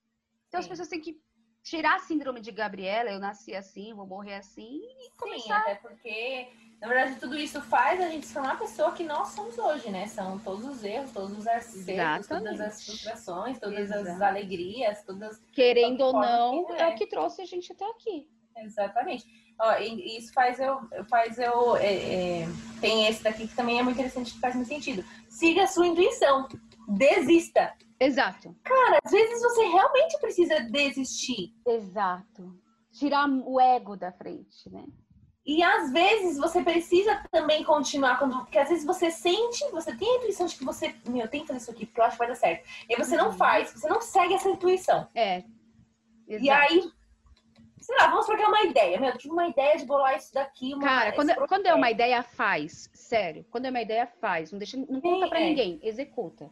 Então 0.49 0.61
Sim. 0.61 0.67
as 0.67 0.69
pessoas 0.69 0.89
têm 0.89 1.01
que 1.01 1.21
tirar 1.63 1.97
a 1.97 2.01
síndrome 2.01 2.41
de 2.41 2.51
Gabriela, 2.51 3.11
eu 3.11 3.19
nasci 3.19 3.55
assim, 3.55 3.95
vou 3.95 4.07
morrer 4.07 4.35
assim, 4.35 4.81
e 4.83 5.11
começar... 5.17 5.43
Sim, 5.43 5.53
até 5.53 5.75
porque, 5.77 6.49
na 6.81 6.89
verdade, 6.89 7.21
tudo 7.21 7.39
isso 7.39 7.61
faz 7.63 8.01
a 8.01 8.09
gente 8.09 8.27
ser 8.27 8.41
uma 8.41 8.57
pessoa 8.57 8.93
que 8.93 9.05
nós 9.05 9.29
somos 9.29 9.57
hoje, 9.57 9.91
né? 9.91 10.07
São 10.07 10.39
todos 10.41 10.65
os 10.65 10.85
erros, 10.85 11.13
todos 11.13 11.39
os 11.39 11.47
acertos, 11.47 12.27
todas 12.27 12.61
as 12.61 12.85
frustrações, 12.85 13.59
todas 13.59 13.79
Exato. 13.79 14.09
as 14.09 14.21
alegrias, 14.21 15.05
todas... 15.05 15.41
Querendo 15.53 16.01
ou 16.03 16.13
não, 16.13 16.67
que, 16.67 16.73
é. 16.73 16.83
é 16.83 16.89
o 16.89 16.95
que 16.97 17.07
trouxe 17.07 17.43
a 17.43 17.47
gente 17.47 17.73
até 17.73 17.89
aqui. 17.91 18.29
Exatamente. 18.57 19.25
Ó, 19.59 19.79
isso 19.79 20.33
faz 20.33 20.59
eu, 20.59 20.81
faz 21.09 21.39
eu, 21.39 21.77
é, 21.77 21.95
é, 22.43 22.49
tem 22.81 23.07
esse 23.07 23.23
daqui 23.23 23.47
que 23.47 23.55
também 23.55 23.79
é 23.79 23.83
muito 23.83 23.97
interessante, 23.97 24.35
que 24.35 24.41
faz 24.41 24.55
muito 24.55 24.69
sentido. 24.69 25.05
Siga 25.29 25.65
a 25.65 25.67
sua 25.67 25.87
intuição, 25.87 26.49
desista. 26.89 27.73
Exato. 28.05 28.57
Cara, 28.65 28.99
às 29.05 29.11
vezes 29.11 29.41
você 29.41 29.63
realmente 29.65 30.19
precisa 30.21 30.61
desistir. 30.61 31.55
Exato. 31.67 32.55
Tirar 32.93 33.29
o 33.29 33.61
ego 33.61 33.97
da 33.97 34.13
frente, 34.13 34.71
né? 34.71 34.85
E 35.45 35.63
às 35.63 35.91
vezes 35.91 36.39
você 36.39 36.63
precisa 36.63 37.21
também 37.31 37.65
continuar, 37.65 38.19
quando, 38.19 38.39
porque 38.39 38.59
às 38.59 38.69
vezes 38.69 38.85
você 38.85 39.11
sente, 39.11 39.69
você 39.73 39.95
tem 39.97 40.09
a 40.09 40.17
intuição 40.19 40.47
de 40.47 40.57
que 40.57 40.65
você, 40.65 40.95
meu, 41.07 41.27
tem 41.27 41.41
que 41.41 41.49
fazer 41.49 41.59
isso 41.59 41.71
aqui, 41.71 41.85
porque 41.85 42.01
eu 42.01 42.05
acho 42.05 42.13
que 42.13 42.19
vai 42.19 42.29
dar 42.29 42.37
certo. 42.37 42.69
E 42.89 42.97
você 42.97 43.17
uhum. 43.17 43.25
não 43.25 43.33
faz, 43.33 43.73
você 43.73 43.89
não 43.89 44.01
segue 44.01 44.35
essa 44.35 44.49
intuição. 44.49 45.09
É. 45.15 45.43
Exato. 46.29 46.45
E 46.45 46.51
aí, 46.51 46.93
sei 47.81 47.97
lá, 47.97 48.07
vamos 48.07 48.29
é 48.29 48.47
uma 48.47 48.63
ideia. 48.63 49.01
Meu, 49.01 49.11
eu 49.11 49.19
tive 49.19 49.33
uma 49.33 49.49
ideia 49.49 49.77
de 49.77 49.85
bolar 49.85 50.17
isso 50.17 50.33
daqui. 50.33 50.75
Uma, 50.75 50.85
Cara, 50.85 51.13
quando, 51.13 51.35
quando 51.49 51.67
é 51.67 51.75
uma 51.75 51.91
ideia, 51.91 52.23
faz. 52.23 52.89
Sério. 52.95 53.45
Quando 53.51 53.67
é 53.67 53.71
uma 53.71 53.83
ideia, 53.83 54.07
faz. 54.07 54.53
Não, 54.53 54.59
deixa, 54.59 54.77
não 54.77 55.01
conta 55.01 55.27
é, 55.27 55.29
pra 55.29 55.41
é. 55.41 55.45
ninguém. 55.45 55.81
Executa. 55.83 56.49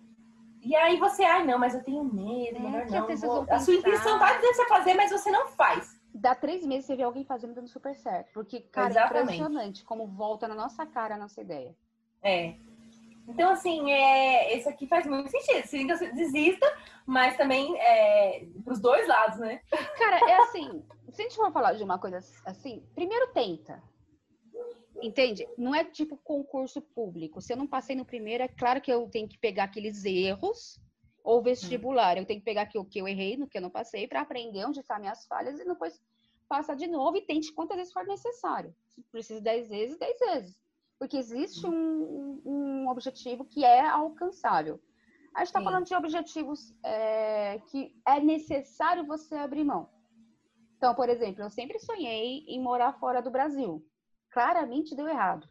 E 0.63 0.77
aí 0.77 0.99
você, 0.99 1.25
ai, 1.25 1.45
não, 1.45 1.59
mas 1.59 1.75
eu 1.75 1.83
tenho 1.83 2.05
medo, 2.05 2.59
é, 2.59 2.87
não. 2.91 3.17
Vou... 3.17 3.47
A 3.51 3.59
sua 3.59 3.75
intuição 3.75 4.19
tá 4.19 4.35
dizendo 4.35 4.55
você 4.55 4.67
fazer, 4.67 4.95
mas 4.95 5.11
você 5.11 5.31
não 5.31 5.49
faz. 5.49 5.99
Dá 6.15 6.35
três 6.35 6.67
meses 6.67 6.87
você 6.87 6.97
vê 6.97 7.03
alguém 7.03 7.25
fazendo 7.25 7.55
dando 7.55 7.69
super 7.69 7.95
certo. 7.95 8.33
Porque, 8.35 8.61
cara, 8.61 8.89
é 8.89 8.91
Exatamente. 8.91 9.19
é 9.19 9.23
impressionante 9.23 9.85
como 9.85 10.07
volta 10.07 10.47
na 10.47 10.55
nossa 10.55 10.85
cara 10.85 11.15
a 11.15 11.19
nossa 11.19 11.41
ideia. 11.41 11.75
É. 12.23 12.55
Então, 13.29 13.51
assim, 13.51 13.91
é, 13.93 14.57
esse 14.57 14.69
aqui 14.69 14.87
faz 14.87 15.07
muito 15.07 15.31
sentido. 15.31 15.67
Se 15.67 15.87
você 15.87 16.13
desista, 16.13 16.67
mas 17.07 17.37
também 17.37 17.79
é, 17.79 18.45
pros 18.65 18.81
dois 18.81 19.07
lados, 19.07 19.39
né? 19.39 19.61
Cara, 19.97 20.31
é 20.31 20.37
assim, 20.43 20.85
se 21.11 21.23
a 21.23 21.25
gente 21.25 21.37
for 21.37 21.53
falar 21.53 21.75
de 21.75 21.85
uma 21.85 21.99
coisa 21.99 22.19
assim, 22.45 22.83
primeiro 22.95 23.29
tenta. 23.29 23.83
Entende? 25.03 25.49
Não 25.57 25.75
é 25.75 25.85
tipo 25.85 26.17
concurso 26.19 26.81
público. 26.81 27.41
Se 27.41 27.53
eu 27.53 27.57
não 27.57 27.67
passei 27.67 27.97
no 27.97 28.05
primeiro, 28.05 28.45
é 28.45 28.49
claro 28.49 28.81
que 28.81 28.93
eu 28.93 29.09
tenho 29.09 29.29
que 29.29 29.39
pegar 29.39 29.65
aqueles 29.65 30.05
erros 30.05 30.81
ou 31.25 31.43
vestibular. 31.43 32.17
Eu 32.17 32.27
tenho 32.27 32.41
que 32.41 32.45
pegar 32.45 32.69
o 32.75 32.85
que 32.85 33.01
eu 33.01 33.09
errei, 33.09 33.37
no 33.37 33.47
que 33.47 33.57
eu 33.57 33.63
não 33.63 33.71
passei, 33.71 34.07
para 34.07 34.21
aprender 34.21 34.65
onde 34.67 34.81
estão 34.81 34.99
minhas 34.99 35.27
falhas 35.27 35.59
e 35.59 35.65
depois 35.65 36.01
passar 36.49 36.75
de 36.75 36.87
novo 36.87 37.17
e 37.17 37.23
tente 37.23 37.53
quantas 37.53 37.77
vezes 37.77 37.93
for 37.93 38.05
necessário. 38.07 38.75
Se 38.89 39.03
precisa 39.11 39.41
dez 39.41 39.69
vezes, 39.69 39.99
dez 39.99 40.19
vezes. 40.19 40.61
Porque 40.99 41.17
existe 41.17 41.67
um, 41.67 42.43
um 42.45 42.89
objetivo 42.89 43.45
que 43.45 43.65
é 43.65 43.81
alcançável. 43.87 44.81
A 45.35 45.41
gente 45.41 45.49
está 45.49 45.63
falando 45.63 45.87
de 45.87 45.95
objetivos 45.95 46.75
é, 46.85 47.61
que 47.71 47.95
é 48.07 48.21
necessário 48.21 49.07
você 49.07 49.37
abrir 49.37 49.65
mão. 49.65 49.89
Então, 50.77 50.95
por 50.95 51.09
exemplo, 51.09 51.43
eu 51.43 51.51
sempre 51.51 51.79
sonhei 51.79 52.45
em 52.49 52.61
morar 52.61 52.99
fora 52.99 53.23
do 53.23 53.31
Brasil 53.31 53.85
claramente 54.31 54.95
deu 54.95 55.09
errado. 55.09 55.49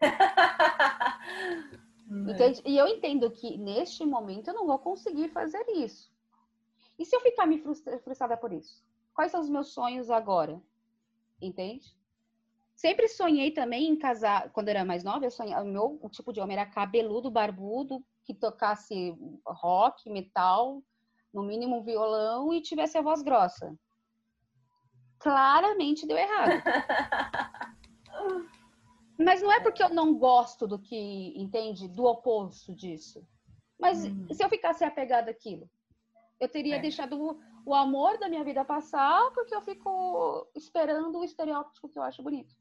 Entende? 2.08 2.62
E 2.64 2.76
eu 2.76 2.86
entendo 2.86 3.30
que 3.30 3.56
neste 3.56 4.04
momento 4.04 4.48
eu 4.48 4.54
não 4.54 4.66
vou 4.66 4.78
conseguir 4.78 5.28
fazer 5.28 5.64
isso. 5.70 6.12
E 6.98 7.04
se 7.04 7.14
eu 7.16 7.20
ficar 7.20 7.46
me 7.46 7.58
frustrada 7.58 8.36
por 8.36 8.52
isso? 8.52 8.84
Quais 9.14 9.30
são 9.30 9.40
os 9.40 9.48
meus 9.48 9.72
sonhos 9.72 10.10
agora? 10.10 10.60
Entende? 11.40 11.96
Sempre 12.74 13.08
sonhei 13.08 13.52
também 13.52 13.88
em 13.88 13.96
casar, 13.96 14.50
quando 14.50 14.68
eu 14.68 14.72
era 14.72 14.84
mais 14.84 15.04
nova, 15.04 15.24
eu 15.24 15.30
sonhava, 15.30 15.64
o 15.64 15.68
meu 15.68 15.98
o 16.02 16.08
tipo 16.08 16.32
de 16.32 16.40
homem 16.40 16.56
era 16.56 16.66
cabeludo, 16.66 17.30
barbudo, 17.30 18.04
que 18.24 18.34
tocasse 18.34 19.16
rock, 19.46 20.10
metal, 20.10 20.82
no 21.32 21.42
mínimo 21.42 21.82
violão 21.82 22.52
e 22.52 22.60
tivesse 22.60 22.98
a 22.98 23.02
voz 23.02 23.22
grossa. 23.22 23.76
Claramente 25.18 26.06
deu 26.06 26.18
errado. 26.18 26.52
Mas 29.24 29.40
não 29.40 29.50
é 29.50 29.58
porque 29.60 29.82
eu 29.82 29.88
não 29.88 30.14
gosto 30.14 30.66
do 30.66 30.78
que, 30.78 31.32
entende? 31.34 31.88
Do 31.88 32.04
oposto 32.04 32.74
disso. 32.74 33.26
Mas 33.78 34.04
uhum. 34.04 34.26
se 34.30 34.44
eu 34.44 34.48
ficasse 34.48 34.84
apegada 34.84 35.30
àquilo, 35.30 35.68
eu 36.38 36.48
teria 36.48 36.76
é. 36.76 36.78
deixado 36.78 37.38
o, 37.64 37.74
amor 37.74 38.18
da 38.18 38.28
minha 38.28 38.44
vida 38.44 38.64
passar 38.64 39.30
porque 39.32 39.54
eu 39.54 39.62
fico 39.62 40.46
esperando 40.54 41.18
o 41.18 41.24
estereótipo 41.24 41.88
que 41.88 41.98
eu 41.98 42.02
acho 42.02 42.22
bonito. 42.22 42.54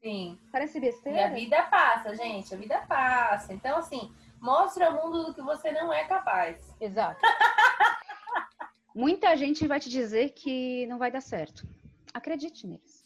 Sim. 0.00 0.38
Parece 0.52 0.78
besteira. 0.78 1.18
E 1.18 1.24
a 1.24 1.30
vida 1.30 1.62
passa, 1.64 2.14
gente. 2.14 2.54
A 2.54 2.56
vida 2.56 2.78
passa. 2.88 3.52
Então, 3.52 3.78
assim, 3.78 4.14
mostre 4.40 4.84
ao 4.84 4.94
mundo 4.94 5.24
do 5.24 5.34
que 5.34 5.42
você 5.42 5.72
não 5.72 5.92
é 5.92 6.04
capaz. 6.04 6.72
Exato. 6.80 7.20
Muita 8.94 9.36
gente 9.36 9.66
vai 9.66 9.80
te 9.80 9.88
dizer 9.88 10.30
que 10.30 10.86
não 10.86 10.98
vai 10.98 11.10
dar 11.10 11.20
certo. 11.20 11.66
Acredite 12.14 12.66
neles. 12.66 13.04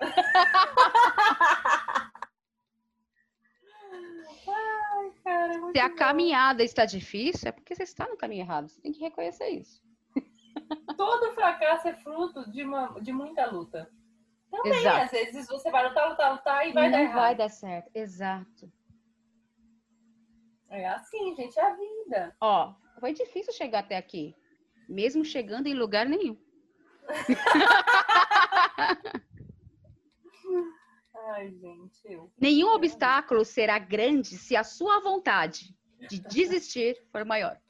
Cara, 5.50 5.72
Se 5.72 5.78
a 5.78 5.94
caminhada 5.94 6.62
está 6.62 6.84
difícil, 6.84 7.48
é 7.48 7.52
porque 7.52 7.74
você 7.74 7.82
está 7.82 8.06
no 8.06 8.16
caminho 8.16 8.42
errado. 8.42 8.68
Você 8.68 8.80
tem 8.80 8.92
que 8.92 9.00
reconhecer 9.00 9.48
isso. 9.48 9.82
Todo 10.96 11.34
fracasso 11.34 11.88
é 11.88 11.94
fruto 11.94 12.48
de, 12.50 12.62
uma, 12.62 12.88
de 13.00 13.12
muita 13.12 13.50
luta. 13.50 13.90
Também, 14.50 14.72
Exato. 14.72 15.04
às 15.04 15.10
vezes 15.10 15.46
você 15.46 15.70
vai 15.70 15.88
lutar, 15.88 16.10
lutar, 16.10 16.32
lutar 16.32 16.68
e 16.68 16.72
vai 16.72 16.84
não 16.84 16.90
dar 16.92 17.02
errado. 17.02 17.16
vai 17.16 17.34
dar 17.34 17.48
certo. 17.48 17.90
Exato. 17.94 18.72
É 20.68 20.88
assim, 20.88 21.34
gente, 21.36 21.58
é 21.58 21.62
a 21.62 21.74
vida. 21.74 22.36
Ó, 22.40 22.74
foi 22.98 23.12
difícil 23.12 23.52
chegar 23.52 23.80
até 23.80 23.96
aqui. 23.96 24.34
Mesmo 24.88 25.24
chegando 25.24 25.66
em 25.66 25.74
lugar 25.74 26.06
nenhum. 26.06 26.36
Ai, 31.28 31.50
gente, 31.50 32.00
eu. 32.04 32.32
Nenhum 32.38 32.68
obstáculo 32.74 33.44
será 33.44 33.78
grande 33.78 34.36
se 34.38 34.56
a 34.56 34.64
sua 34.64 35.00
vontade 35.00 35.76
de 36.08 36.18
desistir 36.20 36.96
for 37.12 37.24
maior. 37.24 37.60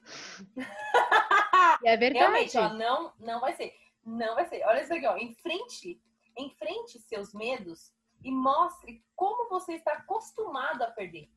E 1.82 1.88
é 1.88 1.96
verdade. 1.96 2.24
Realmente, 2.24 2.58
ó, 2.58 2.72
não, 2.74 3.12
não 3.18 3.40
vai 3.40 3.52
ser. 3.54 3.72
Não 4.04 4.34
vai 4.34 4.46
ser. 4.46 4.62
Olha 4.64 4.82
isso 4.82 4.94
aqui, 4.94 5.06
ó. 5.06 5.16
Enfrente, 5.16 6.00
enfrente 6.36 6.98
seus 6.98 7.32
medos 7.34 7.92
e 8.22 8.30
mostre 8.30 9.04
como 9.16 9.48
você 9.48 9.74
está 9.74 9.92
acostumado 9.92 10.82
a 10.82 10.90
perder. 10.90 11.28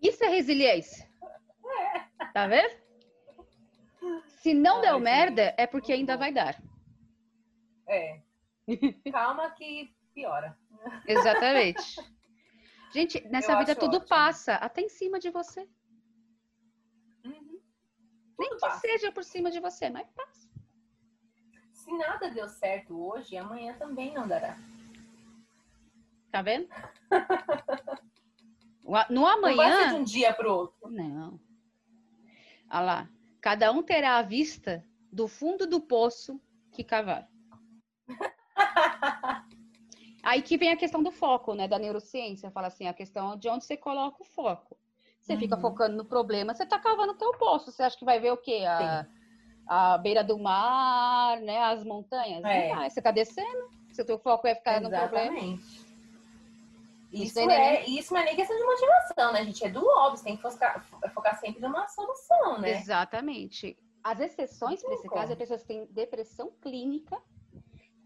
Isso 0.00 0.24
é 0.24 0.28
resiliência. 0.28 1.08
Tá 2.32 2.46
vendo? 2.46 2.74
Se 4.28 4.54
não 4.54 4.76
Ai, 4.76 4.82
deu 4.82 4.94
gente, 4.94 5.04
merda, 5.04 5.54
é 5.56 5.66
porque 5.66 5.92
ainda 5.92 6.16
vai 6.16 6.32
dar. 6.32 6.62
É. 7.88 8.20
Calma 9.12 9.50
que 9.50 9.94
piora. 10.14 10.58
Exatamente. 11.06 11.96
Gente, 12.92 13.20
nessa 13.28 13.52
Eu 13.52 13.58
vida 13.58 13.74
tudo 13.74 13.96
ótimo. 13.96 14.08
passa, 14.08 14.54
até 14.56 14.80
em 14.80 14.88
cima 14.88 15.18
de 15.18 15.30
você. 15.30 15.68
Uhum. 17.24 17.60
Nem 18.38 18.50
que 18.50 18.58
passa. 18.60 18.80
seja 18.80 19.12
por 19.12 19.24
cima 19.24 19.50
de 19.50 19.60
você, 19.60 19.90
mas 19.90 20.08
passa. 20.10 20.48
Se 21.72 21.92
nada 21.96 22.30
deu 22.30 22.48
certo 22.48 22.98
hoje, 22.98 23.36
amanhã 23.36 23.74
também 23.78 24.12
não 24.14 24.26
dará. 24.26 24.56
Tá 26.30 26.42
vendo? 26.42 26.68
No 28.88 28.92
Não 29.10 29.22
vai 29.40 29.52
ser 29.52 29.56
de 29.56 29.60
amanhã. 29.62 29.94
um 29.96 30.04
dia 30.04 30.32
para 30.32 30.48
o 30.48 30.54
outro. 30.54 30.88
Não. 30.88 31.40
Olha 32.70 32.80
lá. 32.80 33.10
Cada 33.40 33.72
um 33.72 33.82
terá 33.82 34.16
a 34.18 34.22
vista 34.22 34.84
do 35.10 35.26
fundo 35.26 35.66
do 35.66 35.80
poço 35.80 36.40
que 36.72 36.84
cavar. 36.84 37.28
Aí 40.22 40.42
que 40.42 40.56
vem 40.56 40.70
a 40.70 40.76
questão 40.76 41.02
do 41.02 41.12
foco, 41.12 41.54
né? 41.54 41.68
Da 41.68 41.78
neurociência. 41.78 42.50
Fala 42.50 42.66
assim, 42.66 42.88
a 42.88 42.92
questão 42.94 43.36
de 43.36 43.48
onde 43.48 43.64
você 43.64 43.76
coloca 43.76 44.22
o 44.22 44.24
foco. 44.24 44.76
Você 45.20 45.36
fica 45.36 45.54
Uhum. 45.56 45.60
focando 45.60 45.96
no 45.96 46.04
problema, 46.04 46.54
você 46.54 46.64
tá 46.66 46.78
cavando 46.78 47.12
o 47.12 47.16
teu 47.16 47.32
poço. 47.32 47.70
Você 47.70 47.82
acha 47.82 47.96
que 47.96 48.04
vai 48.04 48.18
ver 48.20 48.32
o 48.32 48.36
quê? 48.36 48.64
A, 48.66 49.06
a 49.66 49.98
beira 49.98 50.22
do 50.24 50.38
mar, 50.38 51.40
né? 51.40 51.58
As 51.64 51.84
montanhas? 51.84 52.44
É. 52.44 52.68
Não 52.68 52.76
vai. 52.76 52.90
Você 52.90 53.00
tá 53.02 53.10
descendo. 53.10 53.68
Se 53.92 54.02
o 54.02 54.04
teu 54.04 54.18
foco 54.18 54.46
é 54.46 54.54
ficar 54.54 54.80
no 54.80 54.90
problema. 54.90 55.36
Exatamente. 55.36 55.86
Isso 57.12 57.38
Isso, 57.38 57.50
é 57.50 57.76
é, 57.76 57.88
isso 57.88 58.12
não 58.12 58.20
é 58.20 58.24
nem 58.24 58.36
questão 58.36 58.56
de 58.56 58.64
motivação, 58.64 59.32
né, 59.32 59.44
gente? 59.44 59.64
É 59.64 59.70
do 59.70 59.86
óbvio, 59.86 60.18
você 60.18 60.24
tem 60.24 60.36
que 60.36 60.42
focar, 60.42 60.84
focar 61.14 61.40
sempre 61.40 61.62
numa 61.62 61.88
solução, 61.88 62.58
né? 62.58 62.70
Exatamente. 62.72 63.78
As 64.02 64.20
exceções 64.20 64.82
para 64.82 64.94
esse 64.94 65.08
caso 65.08 65.32
é 65.32 65.36
pessoas 65.36 65.62
que 65.62 65.68
têm 65.68 65.86
depressão 65.86 66.52
clínica 66.60 67.20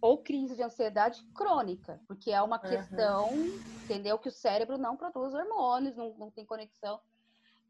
ou 0.01 0.23
crise 0.23 0.57
de 0.57 0.63
ansiedade 0.63 1.23
crônica, 1.35 2.01
porque 2.07 2.31
é 2.31 2.41
uma 2.43 2.59
Uhum. 2.59 2.69
questão, 2.69 3.49
entendeu? 3.85 4.19
Que 4.19 4.29
o 4.29 4.33
cérebro 4.33 4.79
não 4.79 4.97
produz 4.97 5.35
hormônios, 5.35 5.97
não, 5.97 6.15
não 6.15 6.31
tem 6.31 6.47
conexão. 6.47 7.01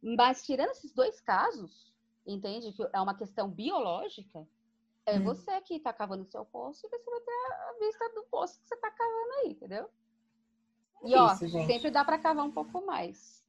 Mas 0.02 0.44
tirando 0.44 0.70
esses 0.70 0.92
dois 0.94 1.20
casos, 1.20 1.92
entende? 2.26 2.72
Que 2.72 2.86
é 2.92 3.00
uma 3.00 3.14
questão 3.16 3.48
biológica, 3.50 4.46
é 5.06 5.18
Hum. 5.18 5.24
você 5.24 5.60
que 5.62 5.74
está 5.74 5.92
cavando 5.92 6.22
o 6.22 6.30
seu 6.30 6.44
poço 6.44 6.86
e 6.86 6.88
você 6.88 7.10
vai 7.10 7.20
ter 7.20 7.52
a 7.52 7.74
vista 7.80 8.08
do 8.14 8.22
poço 8.30 8.60
que 8.60 8.68
você 8.68 8.74
está 8.74 8.90
cavando 8.90 9.32
aí, 9.42 9.50
entendeu? 9.52 9.90
E 11.04 11.14
ó, 11.16 11.32
Isso, 11.34 11.66
sempre 11.66 11.90
dá 11.90 12.04
para 12.04 12.18
cavar 12.18 12.44
um 12.44 12.50
pouco 12.52 12.84
mais. 12.86 13.42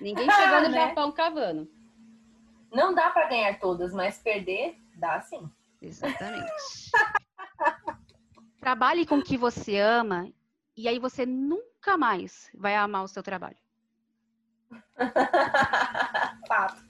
Ninguém 0.00 0.28
chegou 0.32 0.60
no 0.62 0.68
Né? 0.68 0.88
Japão 0.88 1.12
cavando. 1.12 1.70
Não 2.72 2.94
dá 2.94 3.10
pra 3.10 3.28
ganhar 3.28 3.58
todas, 3.58 3.92
mas 3.92 4.18
perder 4.22 4.76
dá 4.96 5.20
sim. 5.20 5.50
Exatamente. 5.80 6.46
Trabalhe 8.60 9.06
com 9.06 9.18
o 9.18 9.22
que 9.22 9.38
você 9.38 9.78
ama 9.78 10.30
e 10.76 10.86
aí 10.86 10.98
você 10.98 11.24
nunca 11.24 11.96
mais 11.96 12.50
vai 12.54 12.76
amar 12.76 13.02
o 13.04 13.08
seu 13.08 13.22
trabalho. 13.22 13.56
Fato. 16.46 16.84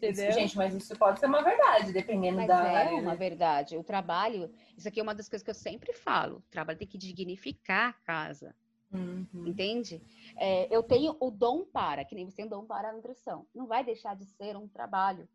Isso, 0.00 0.32
gente, 0.32 0.56
mas 0.56 0.74
isso 0.74 0.96
pode 0.96 1.20
ser 1.20 1.26
uma 1.26 1.42
verdade, 1.42 1.92
dependendo 1.92 2.38
Mas 2.38 2.48
da 2.48 2.56
é 2.56 2.76
área, 2.86 2.98
uma 2.98 3.10
né? 3.10 3.16
verdade. 3.16 3.76
O 3.76 3.84
trabalho, 3.84 4.50
isso 4.74 4.88
aqui 4.88 4.98
é 4.98 5.02
uma 5.02 5.14
das 5.14 5.28
coisas 5.28 5.44
que 5.44 5.50
eu 5.50 5.54
sempre 5.54 5.92
falo. 5.92 6.38
O 6.38 6.42
trabalho 6.50 6.78
tem 6.78 6.88
que 6.88 6.96
dignificar 6.96 7.90
a 7.90 7.92
casa, 7.92 8.54
Uhum. 8.92 9.28
entende? 9.46 10.02
É, 10.36 10.74
eu 10.74 10.82
tenho 10.82 11.16
o 11.20 11.30
dom 11.30 11.66
para, 11.66 12.02
que 12.04 12.14
nem 12.14 12.24
você 12.24 12.36
tem 12.36 12.46
o 12.46 12.48
dom 12.48 12.64
para 12.64 12.88
a 12.88 12.92
nutrição. 12.94 13.46
Não 13.54 13.66
vai 13.66 13.84
deixar 13.84 14.16
de 14.16 14.24
ser 14.24 14.56
um 14.56 14.66
trabalho. 14.66 15.28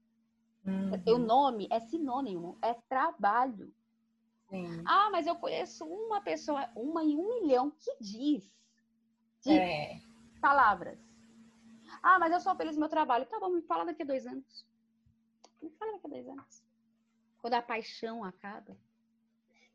O 1.06 1.12
Uhum. 1.12 1.20
nome 1.20 1.68
é 1.72 1.80
sinônimo, 1.80 2.58
é 2.62 2.74
trabalho. 2.89 3.72
Sim. 4.49 4.84
Ah, 4.86 5.10
mas 5.12 5.27
eu 5.27 5.36
conheço 5.36 5.86
uma 5.86 6.21
pessoa, 6.21 6.69
uma 6.75 7.03
em 7.03 7.17
um 7.17 7.41
milhão, 7.41 7.71
que 7.71 7.95
diz. 7.99 8.53
de 9.43 9.51
É. 9.51 10.01
palavras. 10.41 10.97
Ah, 12.01 12.17
mas 12.17 12.31
eu 12.31 12.39
sou 12.39 12.55
feliz 12.55 12.75
no 12.75 12.79
meu 12.79 12.89
trabalho. 12.89 13.25
Tá 13.27 13.39
bom, 13.39 13.49
me 13.49 13.62
fala 13.62 13.86
daqui 13.86 14.01
a 14.01 14.05
dois 14.05 14.25
anos. 14.25 14.65
Me 15.62 15.69
fala 15.71 15.93
daqui 15.93 16.08
a 16.08 16.10
dois 16.10 16.27
anos. 16.27 16.63
Quando 17.39 17.53
a 17.53 17.62
paixão 17.62 18.23
acaba. 18.23 18.75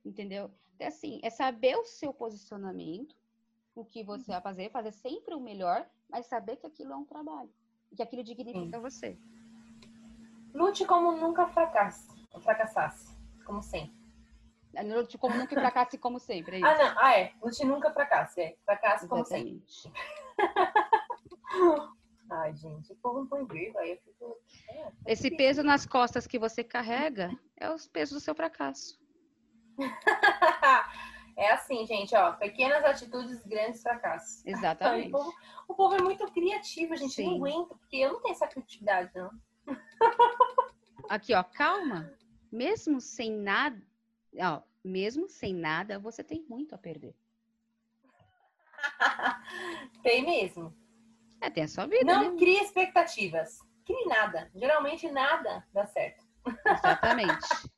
Entendeu? 0.04 0.50
É 0.78 0.88
assim, 0.88 1.20
é 1.22 1.30
saber 1.30 1.76
o 1.76 1.84
seu 1.84 2.12
posicionamento, 2.12 3.14
o 3.74 3.84
que 3.84 4.02
você 4.02 4.32
vai 4.32 4.40
fazer, 4.40 4.70
fazer 4.70 4.92
sempre 4.92 5.34
o 5.34 5.40
melhor, 5.40 5.88
mas 6.08 6.26
saber 6.26 6.56
que 6.56 6.66
aquilo 6.66 6.92
é 6.92 6.96
um 6.96 7.04
trabalho. 7.04 7.50
E 7.92 7.96
que 7.96 8.02
aquilo 8.02 8.24
dignifica 8.24 8.80
você. 8.80 9.16
Lute 10.52 10.84
como 10.84 11.12
nunca 11.12 11.46
fracasse, 11.48 12.08
fracassasse, 12.42 13.16
como 13.44 13.62
sempre. 13.62 13.99
Não 14.72 15.04
te 15.04 15.18
como 15.18 15.36
nunca 15.36 15.54
fracasse 15.54 15.98
como 15.98 16.18
sempre. 16.18 16.56
É 16.56 16.58
isso. 16.58 16.66
Ah, 16.66 16.78
não. 16.78 16.94
Ah, 16.98 17.18
é. 17.18 17.32
Lute 17.42 17.64
nunca 17.64 17.92
fracasse. 17.92 18.40
É. 18.40 18.56
Fracasse 18.64 19.08
como 19.08 19.24
sempre. 19.24 19.62
Ai, 22.30 22.54
gente, 22.54 22.92
o 22.92 22.96
povo 22.96 23.20
não 23.20 23.26
põe 23.26 23.44
vírgula, 23.44 23.82
aí 23.82 23.90
eu 23.90 23.98
fico. 23.98 24.38
É, 24.68 24.84
tá 24.84 24.92
Esse 25.04 25.24
difícil. 25.24 25.36
peso 25.36 25.62
nas 25.64 25.84
costas 25.84 26.28
que 26.28 26.38
você 26.38 26.62
carrega 26.62 27.36
é 27.56 27.68
os 27.68 27.88
pesos 27.88 28.14
do 28.14 28.20
seu 28.20 28.36
fracasso. 28.36 29.00
é 31.36 31.50
assim, 31.52 31.84
gente, 31.86 32.14
ó. 32.14 32.32
Pequenas 32.34 32.84
atitudes, 32.84 33.44
grandes 33.44 33.82
fracassos. 33.82 34.46
Exatamente. 34.46 35.08
o, 35.08 35.10
povo, 35.10 35.34
o 35.66 35.74
povo 35.74 35.94
é 35.96 36.02
muito 36.02 36.24
criativo, 36.30 36.96
gente. 36.96 37.20
Eu 37.20 37.26
Sim. 37.26 37.26
não 37.26 37.36
aguento, 37.46 37.76
porque 37.76 37.96
eu 37.96 38.12
não 38.12 38.22
tenho 38.22 38.32
essa 38.32 38.46
criatividade, 38.46 39.10
não. 39.12 39.30
Aqui, 41.08 41.34
ó, 41.34 41.42
calma. 41.42 42.14
Mesmo 42.52 43.00
sem 43.00 43.32
nada, 43.32 43.80
ó, 44.38 44.62
mesmo 44.84 45.28
sem 45.28 45.54
nada, 45.54 45.98
você 45.98 46.22
tem 46.24 46.44
muito 46.48 46.74
a 46.74 46.78
perder. 46.78 47.14
Tem 50.02 50.24
mesmo. 50.24 50.74
É, 51.40 51.50
tem 51.50 51.64
a 51.64 51.68
sua 51.68 51.86
vida, 51.86 52.04
Não 52.04 52.32
né? 52.32 52.38
crie 52.38 52.58
expectativas. 52.60 53.58
Crie 53.84 54.06
nada. 54.06 54.50
Geralmente 54.54 55.10
nada 55.10 55.66
dá 55.72 55.86
certo. 55.86 56.24
Exatamente. 56.66 57.46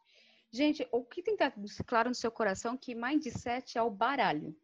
Gente, 0.52 0.86
o 0.92 1.04
que 1.04 1.22
tem 1.22 1.36
que 1.36 1.42
estar 1.42 1.84
claro 1.86 2.08
no 2.10 2.14
seu 2.14 2.30
coração 2.30 2.74
é 2.74 2.76
que 2.78 2.94
mindset 2.94 3.78
é 3.78 3.82
o 3.82 3.90
baralho. 3.90 4.54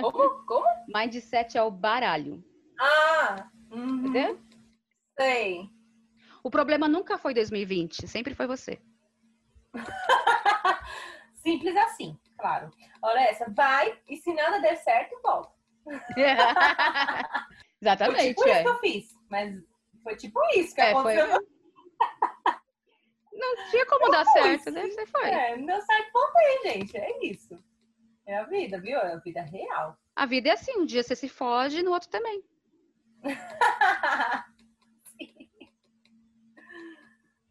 Como? 0.00 0.44
Como? 0.46 0.66
Mindset 0.94 1.56
é 1.56 1.62
o 1.62 1.70
baralho, 1.70 2.44
Ah! 2.78 3.50
Uhum, 3.70 3.98
entendeu? 4.06 4.40
sei. 5.18 5.68
O 6.44 6.50
problema 6.50 6.86
nunca 6.88 7.16
foi 7.18 7.32
2020, 7.34 8.06
sempre 8.06 8.34
foi 8.34 8.46
você. 8.46 8.80
Simples 11.42 11.76
assim, 11.76 12.18
claro. 12.38 12.70
Olha 13.02 13.20
essa, 13.20 13.50
vai 13.50 13.98
e 14.08 14.16
se 14.16 14.32
nada 14.32 14.60
der 14.60 14.76
certo, 14.76 15.18
volta. 15.22 15.52
Foi 15.84 16.24
Exatamente, 17.80 18.28
tipo 18.28 18.42
isso 18.42 18.48
é. 18.48 18.62
que 18.62 18.68
eu 18.68 18.78
fiz. 18.78 19.10
Mas 19.28 19.54
foi 20.04 20.14
tipo 20.16 20.40
isso 20.54 20.72
que 20.74 20.80
É, 20.80 20.92
foi- 20.92 21.16
aconteceu. 21.18 21.48
Não 23.32 23.70
tinha 23.70 23.86
como 23.86 24.08
dar 24.10 24.24
certo, 24.26 24.70
né? 24.70 24.86
Você 24.88 25.04
foi. 25.06 25.28
É, 25.28 25.56
não 25.56 25.66
deu 25.66 25.80
certo, 25.80 26.12
voltei, 26.12 26.58
gente. 26.72 26.96
É 26.96 27.26
isso. 27.26 27.58
É 28.24 28.36
a 28.36 28.44
vida, 28.44 28.78
viu? 28.80 28.96
É 28.98 29.14
a 29.14 29.16
vida 29.16 29.42
real. 29.42 29.96
A 30.14 30.26
vida 30.26 30.50
é 30.50 30.52
assim, 30.52 30.78
um 30.78 30.84
dia 30.86 31.02
você 31.02 31.16
se 31.16 31.28
foge, 31.28 31.82
no 31.82 31.90
outro 31.90 32.08
também. 32.08 32.44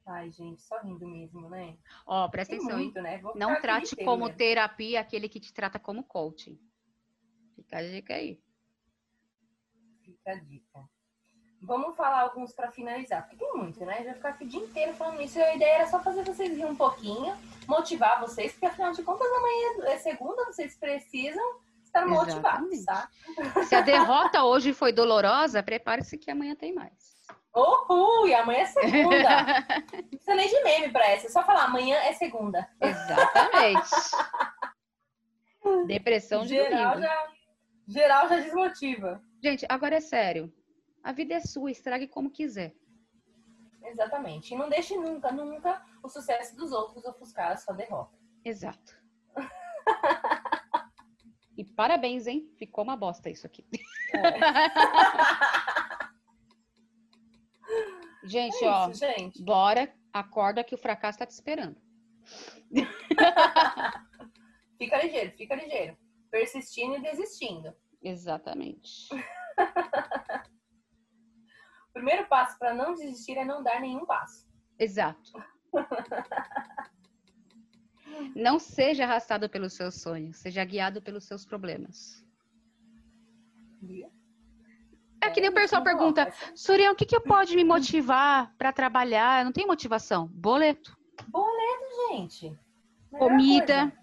Ai, 0.06 0.32
gente, 0.32 0.62
só 0.62 0.80
rindo 0.82 1.08
mesmo, 1.08 1.50
né? 1.50 1.78
Ó, 2.06 2.28
presta 2.28 2.56
Tem 2.56 2.60
atenção, 2.60 2.80
muito, 2.80 3.02
né? 3.02 3.22
Não 3.36 3.62
trate 3.62 3.96
como 3.98 4.34
terapia 4.34 5.00
aquele 5.00 5.30
que 5.30 5.40
te 5.40 5.54
trata 5.54 5.80
como 5.80 6.04
coaching. 6.04 6.60
Fica 7.56 7.78
a 7.78 7.84
dica 7.84 8.16
aí. 8.16 8.42
Fica 10.04 10.32
a 10.32 10.36
dica. 10.36 10.90
vamos 11.62 11.96
falar 11.96 12.22
alguns 12.22 12.52
para 12.54 12.72
finalizar, 12.72 13.22
porque 13.22 13.38
tem 13.38 13.54
muito, 13.54 13.86
né? 13.86 14.04
Já 14.04 14.14
ficar 14.16 14.30
aqui 14.30 14.46
o 14.46 14.48
dia 14.48 14.60
inteiro 14.60 14.96
falando 14.96 15.22
isso. 15.22 15.38
E 15.38 15.44
a 15.44 15.56
ideia 15.56 15.76
era 15.76 15.88
só 15.88 16.02
fazer 16.02 16.24
vocês 16.24 16.50
rirem 16.50 16.66
um 16.66 16.76
pouquinho, 16.76 17.38
motivar 17.68 18.20
vocês, 18.20 18.54
porque 18.54 18.66
afinal 18.66 18.92
de 18.92 19.04
contas 19.04 19.28
amanhã 19.32 19.94
é 19.94 19.98
segunda, 20.00 20.46
vocês 20.46 20.76
precisam 20.76 21.62
estar 21.84 22.08
motivados, 22.08 22.84
tá? 22.86 23.10
Se 23.68 23.76
a 23.76 23.82
derrota 23.82 24.44
hoje 24.44 24.74
foi 24.74 24.92
dolorosa, 24.92 25.62
prepare-se 25.62 26.18
que 26.18 26.32
amanhã 26.32 26.56
tem 26.56 26.74
mais. 26.74 27.11
Uhul! 27.56 28.28
E 28.28 28.34
amanhã 28.34 28.60
é 28.60 28.66
segunda. 28.66 29.68
Não 29.94 30.04
precisa 30.10 30.36
nem 30.36 30.48
de 30.48 30.64
meme 30.64 30.92
pra 30.92 31.06
essa. 31.08 31.28
É 31.28 31.30
só 31.30 31.44
falar, 31.44 31.66
amanhã 31.66 31.98
é 31.98 32.14
segunda. 32.14 32.68
Exatamente. 32.80 33.90
Depressão 35.88 36.44
de 36.44 36.50
geral 36.50 36.96
domingo. 36.96 37.08
já, 37.08 37.28
geral 37.88 38.30
já 38.30 38.36
desmotiva. 38.38 39.22
Gente, 39.44 39.66
agora 39.70 39.96
é 39.96 40.02
sério. 40.02 40.52
A 41.04 41.12
vida 41.12 41.36
é 41.36 41.40
sua, 41.40 41.72
estrague 41.72 42.08
como 42.08 42.32
quiser. 42.32 42.74
Exatamente. 43.84 44.54
E 44.54 44.58
não 44.58 44.70
deixe 44.70 44.96
nunca, 44.96 45.32
nunca 45.32 45.82
o 46.04 46.10
sucesso 46.10 46.56
dos 46.56 46.72
outros 46.72 47.04
ofuscar 47.06 47.52
a 47.52 47.58
sua 47.58 47.74
derrota. 47.74 48.16
Exato. 48.46 48.96
e 51.58 51.66
parabéns, 51.66 52.28
hein? 52.28 52.50
Ficou 52.58 52.84
uma 52.84 52.96
bosta 52.96 53.30
isso 53.30 53.46
aqui. 53.46 53.66
Gente, 58.24 58.64
É 58.64 58.70
ó, 58.70 58.90
isso, 58.90 59.00
gente. 59.00 59.44
bora, 59.44 59.92
acorda 60.14 60.64
que 60.64 60.76
o 60.76 60.78
fracasso 60.78 61.20
tá 61.20 61.26
te 61.26 61.32
esperando. 61.32 61.76
Fica 64.78 65.02
ligeiro, 65.04 65.32
fica 65.38 65.56
ligeiro. 65.56 65.98
Persistindo 66.32 66.96
e 66.98 67.02
desistindo. 67.02 67.76
Exatamente. 68.02 69.10
O 69.14 69.18
primeiro 71.94 72.26
passo 72.28 72.58
para 72.58 72.74
não 72.74 72.96
desistir 72.96 73.38
é 73.38 73.46
não 73.46 73.62
dar 73.62 73.80
nenhum 73.80 74.06
passo. 74.06 74.48
Exato. 74.80 75.32
Não 78.36 78.60
seja 78.60 79.06
arrastado 79.06 79.50
pelos 79.50 79.74
seus 79.74 80.02
sonhos, 80.02 80.38
seja 80.38 80.64
guiado 80.66 81.02
pelos 81.02 81.24
seus 81.26 81.46
problemas. 81.46 82.24
É 85.22 85.30
que 85.30 85.40
nem 85.40 85.50
o 85.50 85.54
pessoal 85.54 85.84
Vamos 85.84 86.00
pergunta, 86.00 86.22
essa- 86.24 86.52
Suriel, 86.56 86.94
o 86.94 86.96
que, 86.96 87.06
que 87.06 87.20
pode 87.20 87.56
me 87.56 87.64
motivar 87.64 88.54
para 88.58 88.74
trabalhar? 88.74 89.42
Eu 89.42 89.46
não 89.46 89.52
tenho 89.52 89.68
motivação. 89.68 90.28
Boleto, 90.28 90.98
Gente. 92.10 92.58
melhor 93.12 93.30
comida, 93.30 93.82
coisa. 93.82 93.98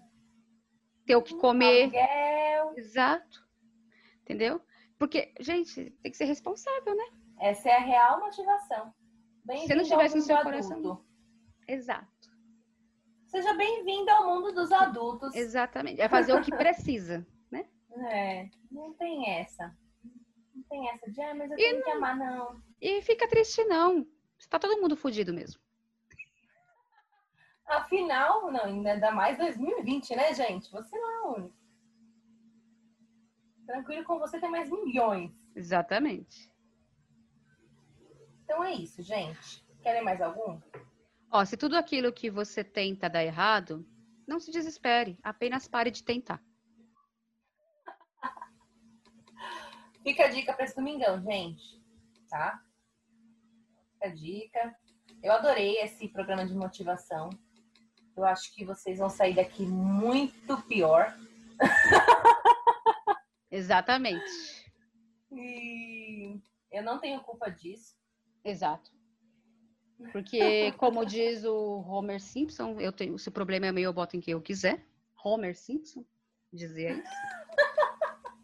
ter 1.05 1.15
o 1.17 1.21
que 1.21 1.35
comer. 1.35 1.83
Aluguel. 1.83 2.73
Exato. 2.77 3.45
Entendeu? 4.21 4.61
Porque, 4.97 5.33
gente, 5.39 5.91
tem 6.01 6.11
que 6.11 6.17
ser 6.17 6.25
responsável, 6.25 6.95
né? 6.95 7.05
Essa 7.39 7.69
é 7.69 7.75
a 7.75 7.79
real 7.79 8.19
motivação. 8.19 8.93
Se 9.65 9.73
não 9.75 9.83
tivesse 9.83 10.15
no 10.15 10.21
seu 10.21 10.37
coração. 10.37 10.77
Adulto. 10.77 11.05
Exato. 11.67 12.29
Seja 13.27 13.53
bem-vindo 13.53 14.09
ao 14.11 14.25
mundo 14.25 14.51
dos 14.53 14.71
adultos. 14.71 15.35
Exatamente. 15.35 16.01
É 16.01 16.09
fazer 16.09 16.33
o 16.33 16.41
que 16.41 16.51
precisa. 16.51 17.25
É, 18.11 18.47
não 18.71 18.93
tem 18.93 19.29
essa. 19.29 19.75
Não 20.69 20.81
tem 20.81 20.89
essa 20.89 21.11
de, 21.11 21.21
ah, 21.21 21.33
mas 21.35 21.51
eu 21.51 21.57
E 21.57 21.61
tenho 21.61 21.83
que 21.83 21.89
amar, 21.89 22.15
não. 22.15 22.61
E 22.79 23.01
fica 23.01 23.27
triste, 23.27 23.63
não. 23.65 24.05
Está 24.37 24.59
todo 24.59 24.79
mundo 24.79 24.95
fudido 24.95 25.33
mesmo. 25.33 25.59
Afinal, 27.65 28.51
não, 28.51 28.65
ainda 28.65 29.11
mais 29.11 29.37
2020, 29.37 30.15
né, 30.15 30.33
gente? 30.33 30.71
Você 30.71 30.97
não 30.97 31.11
é 31.11 31.21
o 31.21 31.35
único. 31.37 31.59
Tranquilo 33.65 34.03
com 34.03 34.19
você 34.19 34.39
tem 34.39 34.49
mais 34.49 34.69
milhões. 34.69 35.31
Exatamente. 35.55 36.51
Então 38.43 38.63
é 38.63 38.73
isso, 38.73 39.01
gente. 39.03 39.63
Querem 39.81 40.03
mais 40.03 40.21
algum? 40.21 40.59
Ó, 41.31 41.45
se 41.45 41.55
tudo 41.55 41.75
aquilo 41.75 42.11
que 42.11 42.31
você 42.31 42.63
tenta 42.63 43.07
dar 43.07 43.23
errado, 43.23 43.87
não 44.27 44.39
se 44.39 44.51
desespere. 44.51 45.17
Apenas 45.21 45.67
pare 45.67 45.91
de 45.91 46.03
tentar. 46.03 46.43
Fica 50.03 50.25
a 50.25 50.27
dica 50.27 50.53
para 50.53 50.65
esse 50.65 50.75
domingão, 50.75 51.21
gente. 51.21 51.81
Tá? 52.29 52.61
Fica 53.93 54.07
a 54.07 54.09
dica. 54.09 54.75
Eu 55.21 55.33
adorei 55.33 55.77
esse 55.77 56.07
programa 56.07 56.45
de 56.45 56.53
motivação. 56.53 57.29
Eu 58.15 58.25
acho 58.25 58.53
que 58.53 58.65
vocês 58.65 58.97
vão 58.97 59.09
sair 59.09 59.35
daqui 59.35 59.65
muito 59.65 60.61
pior. 60.63 61.15
Exatamente. 63.51 64.71
E 65.31 66.39
eu 66.71 66.83
não 66.83 66.99
tenho 66.99 67.21
culpa 67.21 67.49
disso. 67.49 67.95
Exato. 68.43 68.91
Porque, 70.11 70.71
como 70.73 71.05
diz 71.05 71.43
o 71.43 71.81
Homer 71.81 72.21
Simpson, 72.21 72.79
eu 72.79 72.91
tenho, 72.91 73.19
se 73.19 73.27
o 73.27 73.31
problema 73.31 73.67
é 73.67 73.71
meu, 73.71 73.83
eu 73.83 73.93
boto 73.93 74.15
em 74.15 74.21
quem 74.21 74.31
eu 74.31 74.41
quiser. 74.41 74.85
Homer 75.23 75.55
Simpson 75.55 76.05
dizia 76.53 76.91
isso. 76.91 77.11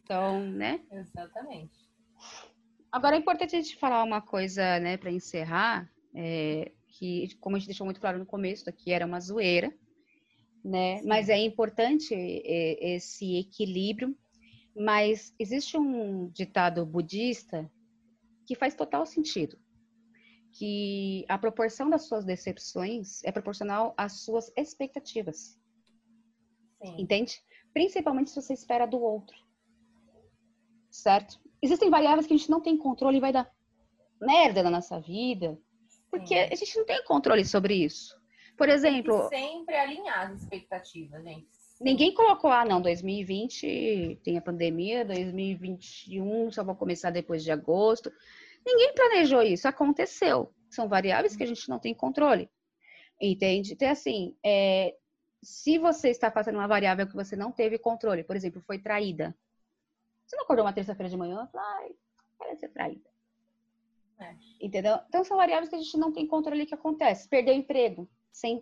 Então, 0.06 0.40
né? 0.52 0.82
Exatamente. 0.92 1.90
Agora 2.92 3.16
é 3.16 3.20
importante 3.20 3.56
a 3.56 3.62
gente 3.62 3.76
falar 3.76 4.04
uma 4.04 4.22
coisa, 4.22 4.80
né, 4.80 4.98
para 4.98 5.12
encerrar, 5.12 5.92
é, 6.14 6.72
que 6.88 7.36
como 7.42 7.56
a 7.56 7.60
gente 7.60 7.68
deixou 7.68 7.86
muito 7.86 8.00
claro 8.00 8.20
no 8.20 8.26
começo, 8.26 8.70
aqui 8.70 8.94
era 8.94 9.06
uma 9.06 9.20
zoeira, 9.20 9.76
né? 10.64 11.00
Sim. 11.00 11.08
Mas 11.08 11.28
é 11.28 11.38
importante 11.38 12.14
é, 12.14 12.96
esse 12.96 13.36
equilíbrio. 13.38 14.16
Mas 14.78 15.34
existe 15.40 15.78
um 15.78 16.30
ditado 16.30 16.86
budista 16.86 17.70
que 18.46 18.56
faz 18.56 18.76
total 18.76 19.06
sentido, 19.06 19.58
que 20.52 21.26
a 21.30 21.38
proporção 21.38 21.90
das 21.90 22.08
suas 22.08 22.26
decepções 22.26 23.24
é 23.24 23.32
proporcional 23.32 23.94
às 23.98 24.20
suas 24.20 24.52
expectativas, 24.56 25.58
Sim. 26.84 26.96
entende? 27.00 27.42
Principalmente 27.74 28.30
se 28.30 28.42
você 28.42 28.54
espera 28.54 28.86
do 28.86 29.00
outro, 29.00 29.45
certo? 31.02 31.40
Existem 31.62 31.90
variáveis 31.90 32.28
que 32.28 32.34
a 32.34 32.38
gente 32.38 32.50
não 32.50 32.62
tem 32.62 32.78
controle 32.78 33.18
e 33.18 33.22
vai 33.22 33.32
dar 33.32 33.52
merda 34.22 34.64
na 34.64 34.70
nossa 34.70 35.00
vida, 35.00 35.58
porque 36.10 36.36
Sim. 36.36 36.50
a 36.52 36.56
gente 36.56 36.78
não 36.78 36.86
tem 36.86 37.04
controle 37.04 37.46
sobre 37.46 37.76
isso. 37.76 38.16
Por 38.58 38.68
Tem 38.68 38.76
exemplo, 38.76 39.30
que 39.30 39.36
sempre 39.36 39.76
alinhar 39.76 40.32
as 40.32 40.42
expectativas, 40.42 41.24
gente. 41.24 41.48
Ninguém 41.82 42.14
colocou, 42.14 42.50
ah, 42.50 42.64
não, 42.64 42.82
2020 42.82 44.22
tem 44.24 44.38
a 44.38 44.42
pandemia, 44.42 45.04
2021 45.04 46.52
só 46.52 46.64
vou 46.64 46.76
começar 46.76 47.10
depois 47.10 47.44
de 47.44 47.52
agosto. 47.52 48.10
Ninguém 48.66 48.94
planejou 48.94 49.42
isso, 49.42 49.68
aconteceu. 49.68 50.54
São 50.70 50.88
variáveis 50.88 51.36
que 51.36 51.44
a 51.44 51.48
gente 51.48 51.68
não 51.68 51.78
tem 51.78 51.94
controle. 51.94 52.50
Entende? 53.22 53.74
Então, 53.74 53.90
assim, 53.90 54.36
é, 54.44 54.96
se 55.44 55.78
você 55.78 56.10
está 56.10 56.32
fazendo 56.32 56.56
uma 56.56 56.68
variável 56.68 57.06
que 57.06 57.14
você 57.14 57.36
não 57.36 57.52
teve 57.52 57.78
controle, 57.78 58.24
por 58.24 58.36
exemplo, 58.36 58.62
foi 58.66 58.80
traída. 58.80 59.36
Você 60.36 60.38
não 60.38 60.44
acordou 60.44 60.66
uma 60.66 60.74
terça-feira 60.74 61.10
de 61.10 61.16
manhã 61.16 61.50
ai, 61.56 61.96
parece 62.38 62.60
ser 62.60 62.70
traída. 62.70 63.10
É. 64.20 64.36
Entendeu? 64.62 65.00
Então, 65.08 65.24
são 65.24 65.38
variáveis 65.38 65.70
que 65.70 65.76
a 65.76 65.80
gente 65.80 65.98
não 65.98 66.12
tem 66.12 66.28
controle 66.28 66.66
que 66.66 66.76
acontece. 66.76 67.30
Perdeu 67.30 67.54
o 67.54 67.58
emprego, 67.58 68.10
sem, 68.34 68.62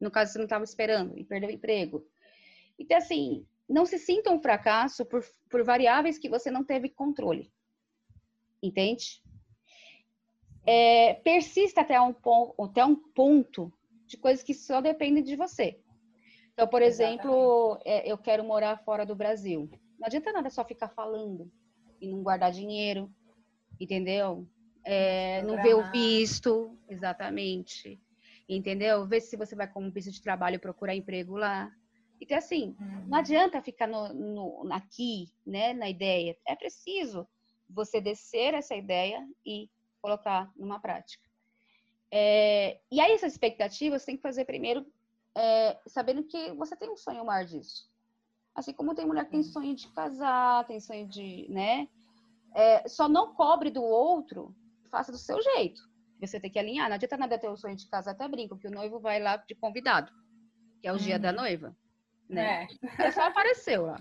no 0.00 0.10
caso, 0.12 0.32
você 0.32 0.38
não 0.38 0.44
estava 0.44 0.62
esperando 0.62 1.18
e 1.18 1.24
perdeu 1.24 1.48
o 1.48 1.52
emprego. 1.52 2.06
Então, 2.78 2.96
assim, 2.96 3.44
não 3.68 3.84
se 3.84 3.98
sinta 3.98 4.30
um 4.30 4.40
fracasso 4.40 5.04
por, 5.04 5.24
por 5.50 5.64
variáveis 5.64 6.18
que 6.18 6.28
você 6.28 6.52
não 6.52 6.64
teve 6.64 6.88
controle. 6.88 7.52
Entende? 8.62 9.20
É, 10.64 11.14
persista 11.14 11.80
até 11.80 12.00
um, 12.00 12.12
pon- 12.12 12.54
até 12.60 12.84
um 12.84 12.94
ponto 12.94 13.72
de 14.06 14.16
coisas 14.16 14.44
que 14.44 14.54
só 14.54 14.80
dependem 14.80 15.24
de 15.24 15.34
você. 15.34 15.80
Então, 16.52 16.68
por 16.68 16.80
exemplo, 16.82 17.80
é, 17.84 18.08
eu 18.10 18.16
quero 18.16 18.44
morar 18.44 18.76
fora 18.84 19.04
do 19.04 19.16
Brasil. 19.16 19.68
Não 20.02 20.06
adianta 20.08 20.32
nada 20.32 20.50
só 20.50 20.64
ficar 20.64 20.88
falando 20.88 21.48
e 22.00 22.08
não 22.08 22.24
guardar 22.24 22.50
dinheiro, 22.50 23.08
entendeu? 23.78 24.44
É, 24.84 25.40
não 25.44 25.62
ver 25.62 25.74
o 25.76 25.84
visto, 25.92 26.76
exatamente. 26.88 28.02
Entendeu? 28.48 29.06
Ver 29.06 29.20
se 29.20 29.36
você 29.36 29.54
vai 29.54 29.70
como 29.72 29.92
visto 29.92 30.10
de 30.10 30.20
trabalho 30.20 30.58
procurar 30.58 30.96
emprego 30.96 31.36
lá. 31.36 31.72
Então, 32.20 32.36
assim, 32.36 32.76
Uhum. 32.80 33.06
não 33.10 33.18
adianta 33.18 33.62
ficar 33.62 33.86
no, 33.86 34.12
no- 34.12 34.72
aqui, 34.72 35.28
né, 35.46 35.72
na 35.72 35.88
ideia. 35.88 36.36
É 36.48 36.56
preciso 36.56 37.24
você 37.70 38.00
descer 38.00 38.54
essa 38.54 38.74
ideia 38.74 39.24
e 39.46 39.70
colocar 40.00 40.50
numa 40.56 40.80
prática. 40.80 41.22
É, 42.10 42.80
e 42.90 43.00
aí, 43.00 43.12
essas 43.12 43.34
expectativas 43.34 44.02
você 44.02 44.06
tem 44.06 44.16
que 44.16 44.22
fazer 44.22 44.46
primeiro 44.46 44.84
é, 45.36 45.78
sabendo 45.86 46.24
que 46.24 46.50
você 46.54 46.74
tem 46.74 46.90
um 46.90 46.96
sonho 46.96 47.24
maior 47.24 47.44
disso. 47.46 47.88
Assim 48.54 48.72
como 48.72 48.94
tem 48.94 49.06
mulher 49.06 49.24
que 49.24 49.30
tem 49.30 49.42
sonho 49.42 49.74
de 49.74 49.88
casar, 49.88 50.66
tem 50.66 50.78
sonho 50.78 51.06
de, 51.08 51.46
né? 51.48 51.88
É, 52.54 52.86
só 52.88 53.08
não 53.08 53.34
cobre 53.34 53.70
do 53.70 53.82
outro, 53.82 54.54
faça 54.90 55.10
do 55.10 55.18
seu 55.18 55.40
jeito. 55.42 55.80
Você 56.20 56.38
tem 56.38 56.50
que 56.50 56.58
alinhar. 56.58 56.88
Não 56.88 56.94
adianta 56.96 57.16
nada 57.16 57.38
ter 57.38 57.48
o 57.48 57.56
sonho 57.56 57.74
de 57.76 57.88
casar, 57.88 58.12
até 58.12 58.28
brinco, 58.28 58.58
que 58.58 58.68
o 58.68 58.70
noivo 58.70 59.00
vai 59.00 59.18
lá 59.20 59.36
de 59.36 59.54
convidado, 59.54 60.12
que 60.80 60.86
é 60.86 60.92
o 60.92 60.98
dia 60.98 61.16
Uhum. 61.16 61.22
da 61.22 61.32
noiva, 61.32 61.76
né? 62.28 62.68
É. 62.98 63.10
Só 63.10 63.22
apareceu 63.22 63.86
lá. 63.86 63.98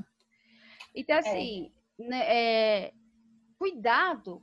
Então, 0.94 1.18
assim, 1.18 1.72
né, 1.98 2.20
é, 2.28 2.94
cuidado 3.58 4.42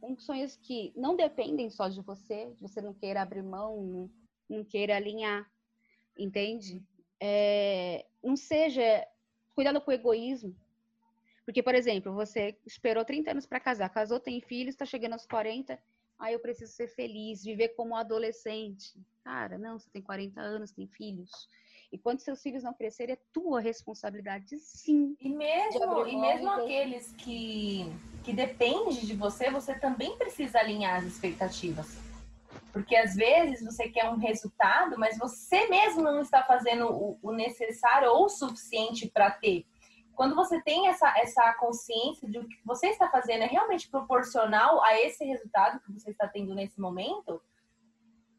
com 0.00 0.16
sonhos 0.18 0.56
que 0.56 0.92
não 0.94 1.16
dependem 1.16 1.70
só 1.70 1.88
de 1.88 2.02
você, 2.02 2.52
de 2.52 2.60
você 2.60 2.80
não 2.82 2.92
queira 2.92 3.22
abrir 3.22 3.42
mão, 3.42 3.82
não, 3.82 4.10
não 4.58 4.64
queira 4.64 4.96
alinhar, 4.96 5.50
entende? 6.18 6.82
É, 7.18 8.04
não 8.22 8.36
seja. 8.36 9.06
Cuidado 9.56 9.80
com 9.80 9.90
o 9.90 9.94
egoísmo. 9.94 10.54
Porque, 11.46 11.62
por 11.62 11.74
exemplo, 11.74 12.12
você 12.12 12.58
esperou 12.66 13.06
30 13.06 13.30
anos 13.30 13.46
para 13.46 13.58
casar, 13.58 13.88
casou, 13.88 14.20
tem 14.20 14.38
filhos, 14.38 14.74
está 14.74 14.84
chegando 14.84 15.14
aos 15.14 15.24
40, 15.24 15.78
aí 16.18 16.34
eu 16.34 16.40
preciso 16.40 16.70
ser 16.72 16.88
feliz, 16.88 17.42
viver 17.42 17.70
como 17.70 17.96
adolescente. 17.96 18.92
Cara, 19.24 19.56
não, 19.56 19.78
você 19.78 19.88
tem 19.90 20.02
40 20.02 20.38
anos, 20.38 20.72
tem 20.72 20.86
filhos. 20.86 21.48
E 21.90 21.96
quando 21.96 22.20
seus 22.20 22.42
filhos 22.42 22.62
não 22.62 22.74
crescerem, 22.74 23.14
é 23.14 23.18
tua 23.32 23.58
responsabilidade, 23.58 24.58
sim. 24.58 25.16
E 25.18 25.30
mesmo, 25.30 26.06
e 26.06 26.16
mesmo 26.16 26.50
aqueles 26.50 27.12
que, 27.12 27.86
que 28.24 28.34
dependem 28.34 29.00
de 29.06 29.14
você, 29.14 29.50
você 29.50 29.74
também 29.78 30.18
precisa 30.18 30.58
alinhar 30.58 30.98
as 30.98 31.04
expectativas. 31.04 31.96
Porque 32.72 32.96
às 32.96 33.14
vezes 33.14 33.64
você 33.64 33.88
quer 33.88 34.08
um 34.10 34.16
resultado, 34.16 34.98
mas 34.98 35.18
você 35.18 35.68
mesmo 35.68 36.02
não 36.02 36.20
está 36.20 36.42
fazendo 36.42 36.86
o, 36.88 37.18
o 37.22 37.32
necessário 37.32 38.10
ou 38.10 38.26
o 38.26 38.28
suficiente 38.28 39.08
para 39.08 39.30
ter. 39.30 39.66
Quando 40.14 40.34
você 40.34 40.60
tem 40.62 40.88
essa, 40.88 41.12
essa 41.18 41.52
consciência 41.54 42.28
de 42.28 42.38
o 42.38 42.48
que 42.48 42.56
você 42.64 42.88
está 42.88 43.08
fazendo 43.10 43.42
é 43.42 43.46
realmente 43.46 43.88
proporcional 43.90 44.82
a 44.82 44.98
esse 44.98 45.24
resultado 45.24 45.78
que 45.80 45.92
você 45.92 46.10
está 46.10 46.26
tendo 46.26 46.54
nesse 46.54 46.80
momento, 46.80 47.40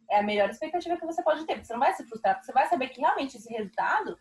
é 0.10 0.20
a 0.20 0.24
melhor 0.24 0.50
expectativa 0.50 0.98
que 0.98 1.06
você 1.06 1.22
pode 1.22 1.46
ter. 1.46 1.64
Você 1.64 1.74
não 1.74 1.80
vai 1.80 1.94
se 1.94 2.04
frustrar, 2.06 2.36
porque 2.36 2.48
você 2.48 2.54
vai 2.54 2.68
saber 2.68 2.90
que 2.90 3.00
realmente 3.00 3.38
esse 3.38 3.52
resultado 3.54 4.18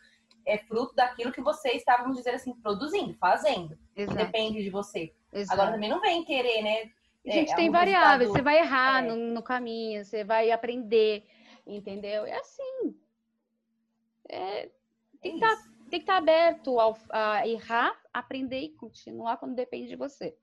é 0.47 0.59
fruto 0.59 0.95
daquilo 0.95 1.33
que 1.33 1.41
você 1.41 1.71
está, 1.71 1.97
vamos 1.97 2.17
dizer 2.17 2.35
assim, 2.35 2.55
produzindo, 2.55 3.15
fazendo. 3.15 3.77
Exato. 3.97 4.17
Que 4.17 4.25
depende 4.25 4.63
de 4.63 4.71
você. 4.71 5.13
Exato. 5.33 5.55
Agora 5.55 5.73
também 5.73 5.89
não 5.89 6.01
vem 6.01 6.25
querer, 6.25 6.63
né? 6.63 6.91
A 7.27 7.31
gente 7.31 7.53
é, 7.53 7.57
tem 7.57 7.71
variáveis, 7.71 8.31
você 8.31 8.43
vai 8.43 8.59
errar 8.59 9.05
é. 9.05 9.09
no, 9.09 9.17
no, 9.17 9.43
caminho, 9.43 10.05
você 10.05 10.23
vai 10.23 10.51
aprender, 10.53 11.27
entendeu? 11.67 12.25
É 12.25 12.39
assim. 12.39 12.97
É, 14.29 14.71
tem, 15.21 15.39
que 15.39 15.45
é 15.45 15.49
tá, 15.49 15.63
tem 15.91 15.99
que 16.01 16.05
estar 16.05 16.15
tá 16.15 16.19
aberto 16.19 16.79
ao, 16.79 16.97
a 17.11 17.47
errar, 17.47 18.01
aprender 18.13 18.61
e 18.61 18.69
continuar 18.71 19.39
quando 19.39 19.55
depende 19.55 19.89
de 19.89 19.97
você. 19.97 20.37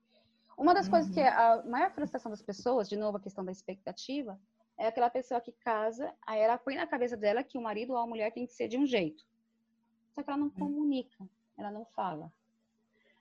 Uma 0.58 0.74
das 0.74 0.86
uhum. 0.86 0.92
coisas 0.92 1.12
que 1.12 1.20
é 1.20 1.30
uhum. 1.30 1.60
a 1.60 1.62
maior 1.64 1.90
frustração 1.90 2.30
das 2.30 2.42
pessoas, 2.42 2.88
de 2.88 2.96
novo 2.96 3.16
a 3.16 3.20
questão 3.20 3.44
da 3.44 3.50
expectativa, 3.50 4.38
é 4.76 4.86
aquela 4.86 5.08
pessoa 5.08 5.40
que 5.40 5.52
casa, 5.52 6.12
aí 6.26 6.40
ela 6.40 6.58
põe 6.58 6.74
na 6.74 6.86
cabeça 6.86 7.16
dela 7.16 7.42
que 7.42 7.56
o 7.56 7.62
marido 7.62 7.92
ou 7.92 7.98
a 7.98 8.06
mulher 8.06 8.32
tem 8.32 8.46
que 8.46 8.52
ser 8.52 8.68
de 8.68 8.76
um 8.76 8.86
jeito. 8.86 9.24
Só 10.14 10.22
que 10.22 10.28
ela 10.28 10.38
não 10.38 10.50
comunica, 10.50 11.28
ela 11.56 11.70
não 11.70 11.84
fala. 11.86 12.30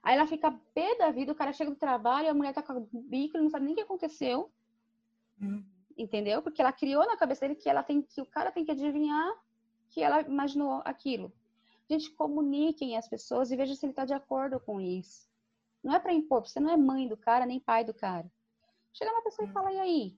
Aí 0.03 0.15
ela 0.15 0.27
fica 0.27 0.51
pé 0.73 0.95
da 0.97 1.09
vida, 1.11 1.31
o 1.31 1.35
cara 1.35 1.53
chega 1.53 1.71
do 1.71 1.77
trabalho, 1.77 2.29
a 2.29 2.33
mulher 2.33 2.53
tá 2.53 2.61
com 2.61 2.73
o 2.73 2.87
bico, 2.91 3.37
não 3.37 3.49
sabe 3.49 3.63
nem 3.63 3.73
o 3.73 3.77
que 3.77 3.83
aconteceu. 3.83 4.51
Hum. 5.41 5.63
Entendeu? 5.97 6.41
Porque 6.41 6.61
ela 6.61 6.73
criou 6.73 7.07
na 7.07 7.15
cabeça 7.15 7.41
dele 7.41 7.55
que 7.55 7.69
ela 7.69 7.81
tem 7.81 8.01
que 8.01 8.21
o 8.21 8.25
cara 8.25 8.51
tem 8.51 8.65
que 8.65 8.71
adivinhar 8.71 9.33
que 9.89 10.01
ela 10.01 10.21
imaginou 10.21 10.81
aquilo. 10.83 11.31
Gente, 11.89 12.11
comuniquem 12.11 12.97
as 12.97 13.07
pessoas 13.07 13.49
e 13.49 13.55
veja 13.55 13.75
se 13.75 13.85
ele 13.85 13.91
está 13.91 14.03
de 14.03 14.13
acordo 14.13 14.59
com 14.59 14.81
isso. 14.81 15.29
Não 15.81 15.93
é 15.93 15.99
para 15.99 16.13
impor, 16.13 16.45
você 16.45 16.59
não 16.59 16.71
é 16.71 16.77
mãe 16.77 17.07
do 17.07 17.15
cara, 17.15 17.45
nem 17.45 17.59
pai 17.59 17.85
do 17.85 17.93
cara. 17.93 18.29
Chega 18.91 19.11
uma 19.11 19.23
pessoa 19.23 19.45
e 19.45 19.49
hum. 19.49 19.53
fala, 19.53 19.71
e 19.71 19.79
aí? 19.79 20.17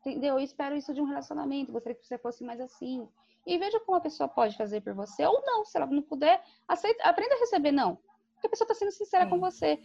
Entendeu? 0.00 0.38
Eu 0.38 0.44
espero 0.44 0.76
isso 0.76 0.92
de 0.92 1.00
um 1.00 1.04
relacionamento, 1.04 1.72
gostaria 1.72 1.98
que 1.98 2.06
você 2.06 2.18
fosse 2.18 2.42
mais 2.42 2.60
assim. 2.60 3.08
E 3.46 3.58
veja 3.58 3.78
como 3.80 3.96
a 3.96 4.00
pessoa 4.00 4.28
pode 4.28 4.56
fazer 4.56 4.80
por 4.80 4.94
você 4.94 5.24
ou 5.24 5.42
não. 5.42 5.64
Se 5.64 5.76
ela 5.76 5.86
não 5.86 6.02
puder, 6.02 6.42
aceita, 6.66 7.04
aprenda 7.04 7.34
a 7.34 7.38
receber 7.38 7.72
não. 7.72 7.98
Porque 8.44 8.46
a 8.46 8.50
pessoa 8.50 8.66
está 8.66 8.74
sendo 8.74 8.92
sincera 8.92 9.26
com 9.26 9.40
você. 9.40 9.80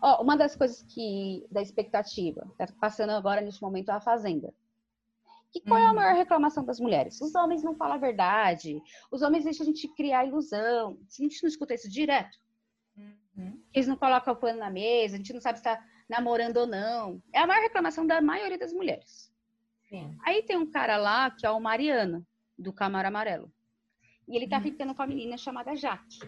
Ó, 0.00 0.22
uma 0.22 0.36
das 0.36 0.54
coisas 0.54 0.82
que 0.82 1.44
da 1.50 1.60
expectativa, 1.60 2.46
tá 2.56 2.66
passando 2.80 3.10
agora 3.10 3.40
neste 3.40 3.60
momento 3.60 3.90
a 3.90 4.00
fazenda. 4.00 4.54
E 5.54 5.60
qual 5.60 5.78
é 5.78 5.84
a 5.84 5.88
uhum. 5.88 5.94
maior 5.94 6.14
reclamação 6.14 6.64
das 6.64 6.80
mulheres? 6.80 7.20
Os 7.20 7.34
homens 7.34 7.62
não 7.62 7.76
falam 7.76 7.94
a 7.94 7.98
verdade. 7.98 8.80
Os 9.10 9.22
homens 9.22 9.44
deixam 9.44 9.64
a 9.64 9.66
gente 9.66 9.88
criar 9.94 10.26
ilusão. 10.26 10.98
A 11.00 11.22
gente 11.22 11.42
não 11.42 11.48
escuta 11.48 11.74
isso 11.74 11.88
direto. 11.88 12.36
Uhum. 12.96 13.62
Eles 13.72 13.88
não 13.88 13.96
colocam 13.96 14.32
o 14.32 14.36
pano 14.36 14.58
na 14.58 14.70
mesa, 14.70 15.14
a 15.14 15.18
gente 15.18 15.32
não 15.32 15.40
sabe 15.40 15.58
se 15.58 15.68
está 15.68 15.84
namorando 16.08 16.58
ou 16.58 16.66
não. 16.66 17.20
É 17.32 17.40
a 17.40 17.46
maior 17.46 17.62
reclamação 17.62 18.06
da 18.06 18.20
maioria 18.20 18.58
das 18.58 18.72
mulheres. 18.72 19.32
Sim. 19.88 20.16
Aí 20.24 20.42
tem 20.42 20.56
um 20.56 20.70
cara 20.70 20.96
lá 20.96 21.30
que 21.30 21.46
é 21.46 21.50
o 21.50 21.60
Mariano, 21.60 22.24
do 22.56 22.72
Camaro 22.72 23.08
Amarelo. 23.08 23.52
E 24.28 24.36
ele 24.36 24.48
tá 24.48 24.56
uhum. 24.56 24.62
ficando 24.62 24.94
com 24.94 25.02
a 25.02 25.06
menina 25.06 25.36
chamada 25.36 25.74
Jaque. 25.74 26.18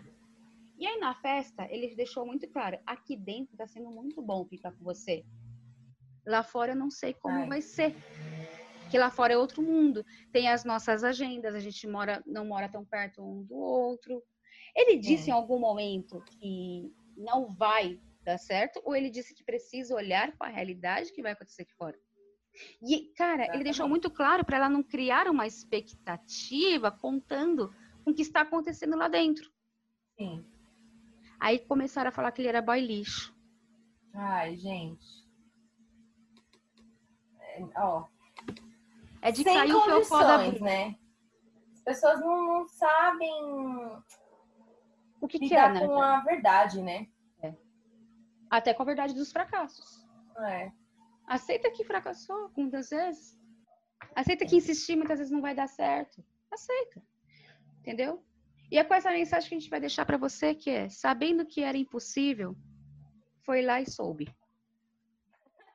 E 0.79 0.87
aí 0.87 0.99
na 0.99 1.15
festa, 1.15 1.67
ele 1.71 1.95
deixou 1.95 2.27
muito 2.27 2.49
claro: 2.49 2.79
aqui 2.87 3.17
dentro 3.17 3.57
tá 3.57 3.67
sendo 3.67 3.91
muito 3.91 4.21
bom 4.23 4.45
ficar 4.45 4.73
com 4.73 4.85
você. 4.85 5.25
Lá 6.27 6.43
fora 6.43 6.73
eu 6.73 6.77
não 6.77 6.91
sei 6.91 7.15
como 7.15 7.37
Ai. 7.37 7.49
vai 7.49 7.63
ser. 7.63 7.95
Que 8.91 8.99
lá 8.99 9.11
fora 9.11 9.33
é 9.33 9.39
outro 9.39 9.63
mundo. 9.63 10.05
Tem 10.33 10.49
as 10.49 10.65
nossas 10.65 11.03
agendas, 11.03 11.55
a 11.55 11.61
gente 11.61 11.87
mora, 11.87 12.23
não 12.27 12.45
mora 12.45 12.69
tão 12.69 12.85
perto 12.85 13.23
um 13.23 13.43
do 13.43 13.57
outro. 13.57 14.23
Ele 14.75 14.97
disse 14.97 15.31
é. 15.31 15.33
em 15.33 15.37
algum 15.37 15.59
momento 15.59 16.23
que 16.23 16.93
não 17.17 17.53
vai 17.55 18.01
dar 18.23 18.39
certo, 18.39 18.81
ou 18.85 18.95
ele 18.95 19.09
disse 19.09 19.35
que 19.35 19.45
precisa 19.45 19.95
olhar 19.95 20.37
para 20.37 20.49
a 20.49 20.55
realidade 20.55 21.13
que 21.13 21.23
vai 21.23 21.33
acontecer 21.33 21.63
aqui 21.63 21.75
fora? 21.75 21.99
E, 22.83 23.13
cara, 23.17 23.55
ele 23.55 23.65
deixou 23.65 23.89
muito 23.89 24.11
claro 24.11 24.45
para 24.45 24.57
ela 24.57 24.69
não 24.69 24.83
criar 24.83 25.29
uma 25.29 25.47
expectativa 25.47 26.91
contando 26.91 27.73
com 28.05 28.11
o 28.11 28.15
que 28.15 28.23
está 28.23 28.43
acontecendo 28.43 28.97
lá 28.97 29.09
dentro. 29.09 29.51
Sim. 30.19 30.45
Aí 31.41 31.59
começaram 31.59 32.09
a 32.09 32.13
falar 32.13 32.33
que 32.33 32.41
ele 32.43 32.49
era 32.49 32.63
boy 32.63 32.81
lixo. 32.81 33.35
Ai, 34.15 34.57
gente. 34.57 35.27
É, 37.41 37.63
ó. 37.77 38.07
É 39.23 39.31
de 39.31 39.43
Sem 39.43 39.55
cair 39.55 39.75
o 39.75 39.83
fiofó 39.83 40.23
da 40.23 40.39
né? 40.53 40.97
As 41.73 41.83
pessoas 41.83 42.21
não, 42.21 42.47
não 42.47 42.69
sabem 42.69 43.33
o 45.21 45.29
que, 45.29 45.39
que 45.39 45.55
é, 45.55 45.73
né? 45.73 45.87
com 45.87 46.01
a 46.01 46.21
verdade, 46.21 46.83
né? 46.83 47.09
É. 47.43 47.55
Até 48.51 48.75
com 48.75 48.83
a 48.83 48.87
verdade 48.87 49.15
dos 49.15 49.33
fracassos. 49.33 50.07
É. 50.39 50.71
Aceita 51.27 51.71
que 51.71 51.85
fracassou 51.85 52.51
muitas 52.57 52.91
vezes. 52.91 53.39
Aceita 54.15 54.47
que 54.47 54.57
insistir 54.57 54.97
muitas 54.97 55.19
vezes 55.19 55.33
não 55.33 55.41
vai 55.41 55.55
dar 55.55 55.69
certo. 55.69 56.25
Aceita. 56.51 57.03
Entendeu? 57.81 58.25
E 58.71 58.79
é 58.79 58.85
com 58.85 58.95
essa 58.95 59.11
mensagem 59.11 59.49
que 59.49 59.55
a 59.55 59.59
gente 59.59 59.71
vai 59.71 59.81
deixar 59.81 60.05
para 60.05 60.17
você 60.17 60.55
que 60.55 60.71
é, 60.71 60.89
sabendo 60.89 61.47
que 61.47 61.63
era 61.63 61.77
impossível, 61.77 62.57
foi 63.45 63.63
lá 63.63 63.81
e 63.81 63.89
soube. 63.89 64.29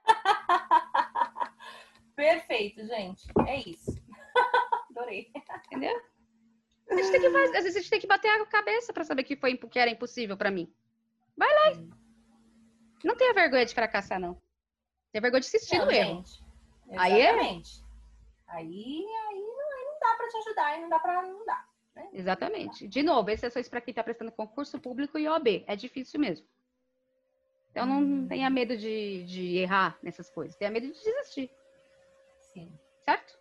Perfeito, 2.15 2.85
gente. 2.85 3.27
É 3.47 3.59
isso. 3.69 3.91
Adorei. 4.91 5.31
Entendeu? 5.67 6.01
A 6.89 6.95
gente 6.95 7.11
tem 7.11 7.21
que 7.21 7.29
fazer, 7.29 7.57
às 7.57 7.63
vezes 7.63 7.77
a 7.77 7.79
gente 7.79 7.89
tem 7.89 7.99
que 8.01 8.07
bater 8.07 8.27
a 8.27 8.45
cabeça 8.45 8.91
para 8.91 9.05
saber 9.05 9.23
que 9.23 9.37
foi 9.37 9.55
que 9.57 9.79
era 9.79 9.89
impossível 9.89 10.35
para 10.35 10.51
mim. 10.51 10.71
Vai 11.37 11.49
lá. 11.49 11.81
Não 13.03 13.15
tenha 13.15 13.33
vergonha 13.33 13.65
de 13.65 13.73
fracassar 13.73 14.19
não. 14.19 14.37
Tem 15.11 15.21
vergonha 15.21 15.39
de 15.39 15.47
assistir 15.47 15.77
não, 15.77 15.85
no 15.85 15.91
erro. 15.91 16.23
Aí 16.97 17.21
é. 17.21 17.31
Aí, 17.31 17.63
aí 18.49 19.05
não, 19.07 19.71
aí 19.71 19.85
não 19.85 19.99
dá 20.01 20.15
para 20.17 20.27
te 20.27 20.37
ajudar, 20.37 20.65
aí 20.65 20.81
não 20.81 20.89
dá 20.89 20.99
para 20.99 21.21
não 21.21 21.45
dá. 21.45 21.65
Né? 21.95 22.09
Exatamente. 22.13 22.87
De 22.87 23.03
novo, 23.03 23.29
exceções 23.29 23.67
para 23.67 23.81
quem 23.81 23.91
está 23.91 24.03
prestando 24.03 24.31
concurso 24.31 24.79
público 24.79 25.17
e 25.17 25.27
OB. 25.27 25.63
É 25.67 25.75
difícil 25.75 26.19
mesmo. 26.19 26.45
Então 27.71 27.85
não 27.85 28.01
hum. 28.01 28.27
tenha 28.27 28.49
medo 28.49 28.75
de, 28.77 29.23
de 29.25 29.57
errar 29.57 29.97
nessas 30.03 30.29
coisas. 30.29 30.55
Tenha 30.55 30.71
medo 30.71 30.87
de 30.87 30.93
desistir. 30.93 31.49
Sim. 32.53 32.71
Certo? 33.03 33.39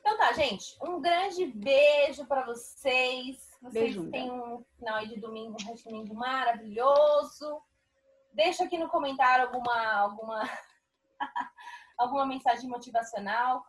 Então 0.00 0.16
tá, 0.18 0.32
gente. 0.32 0.76
Um 0.82 1.00
grande 1.00 1.46
beijo 1.46 2.26
para 2.26 2.44
vocês. 2.44 3.48
Vocês 3.60 3.72
beijo, 3.72 4.10
têm 4.10 4.30
um 4.30 4.64
final 4.78 5.04
de 5.06 5.18
domingo, 5.18 5.56
um 5.60 5.64
resto 5.64 5.84
de 5.84 5.90
domingo 5.90 6.14
maravilhoso. 6.14 7.60
Deixa 8.32 8.64
aqui 8.64 8.78
no 8.78 8.88
comentário 8.88 9.46
alguma, 9.46 9.92
alguma 9.92 10.48
alguma 11.98 12.26
mensagem 12.26 12.68
motivacional. 12.68 13.64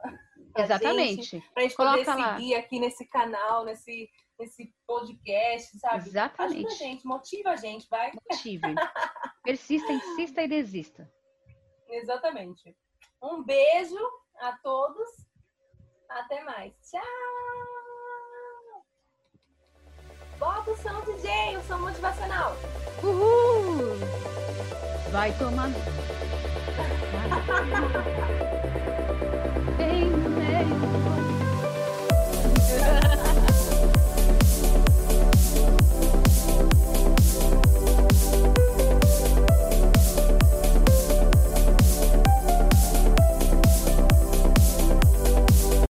Exatamente. 0.57 1.43
Para 1.53 1.63
a 1.63 1.67
gente 1.67 1.75
Coloca 1.75 1.97
poder 1.97 2.15
lá. 2.15 2.35
seguir 2.35 2.55
aqui 2.55 2.79
nesse 2.79 3.05
canal, 3.05 3.65
nesse, 3.65 4.09
nesse 4.39 4.73
podcast, 4.87 5.79
sabe? 5.79 5.97
Exatamente. 6.07 6.65
Ajuda 6.65 6.73
a 6.73 6.77
gente, 6.77 7.05
motiva 7.07 7.49
a 7.51 7.55
gente, 7.55 7.87
vai. 7.89 8.11
Motive. 8.29 8.61
Persista, 9.43 9.91
insista 9.91 10.41
e 10.43 10.47
desista. 10.47 11.11
Exatamente. 11.89 12.75
Um 13.21 13.43
beijo 13.43 13.97
a 14.39 14.53
todos. 14.63 15.09
Até 16.09 16.43
mais. 16.43 16.73
Tchau! 16.89 17.01
Bota 20.39 20.71
o 20.71 20.77
som 20.77 21.01
DJ, 21.01 21.57
o 21.57 21.63
som 21.63 21.79
motivacional. 21.79 22.55
Uhul! 23.03 23.97
Vai 25.11 25.37
tomar. 25.37 25.69
Vai 26.77 27.29
tomar. 28.49 28.58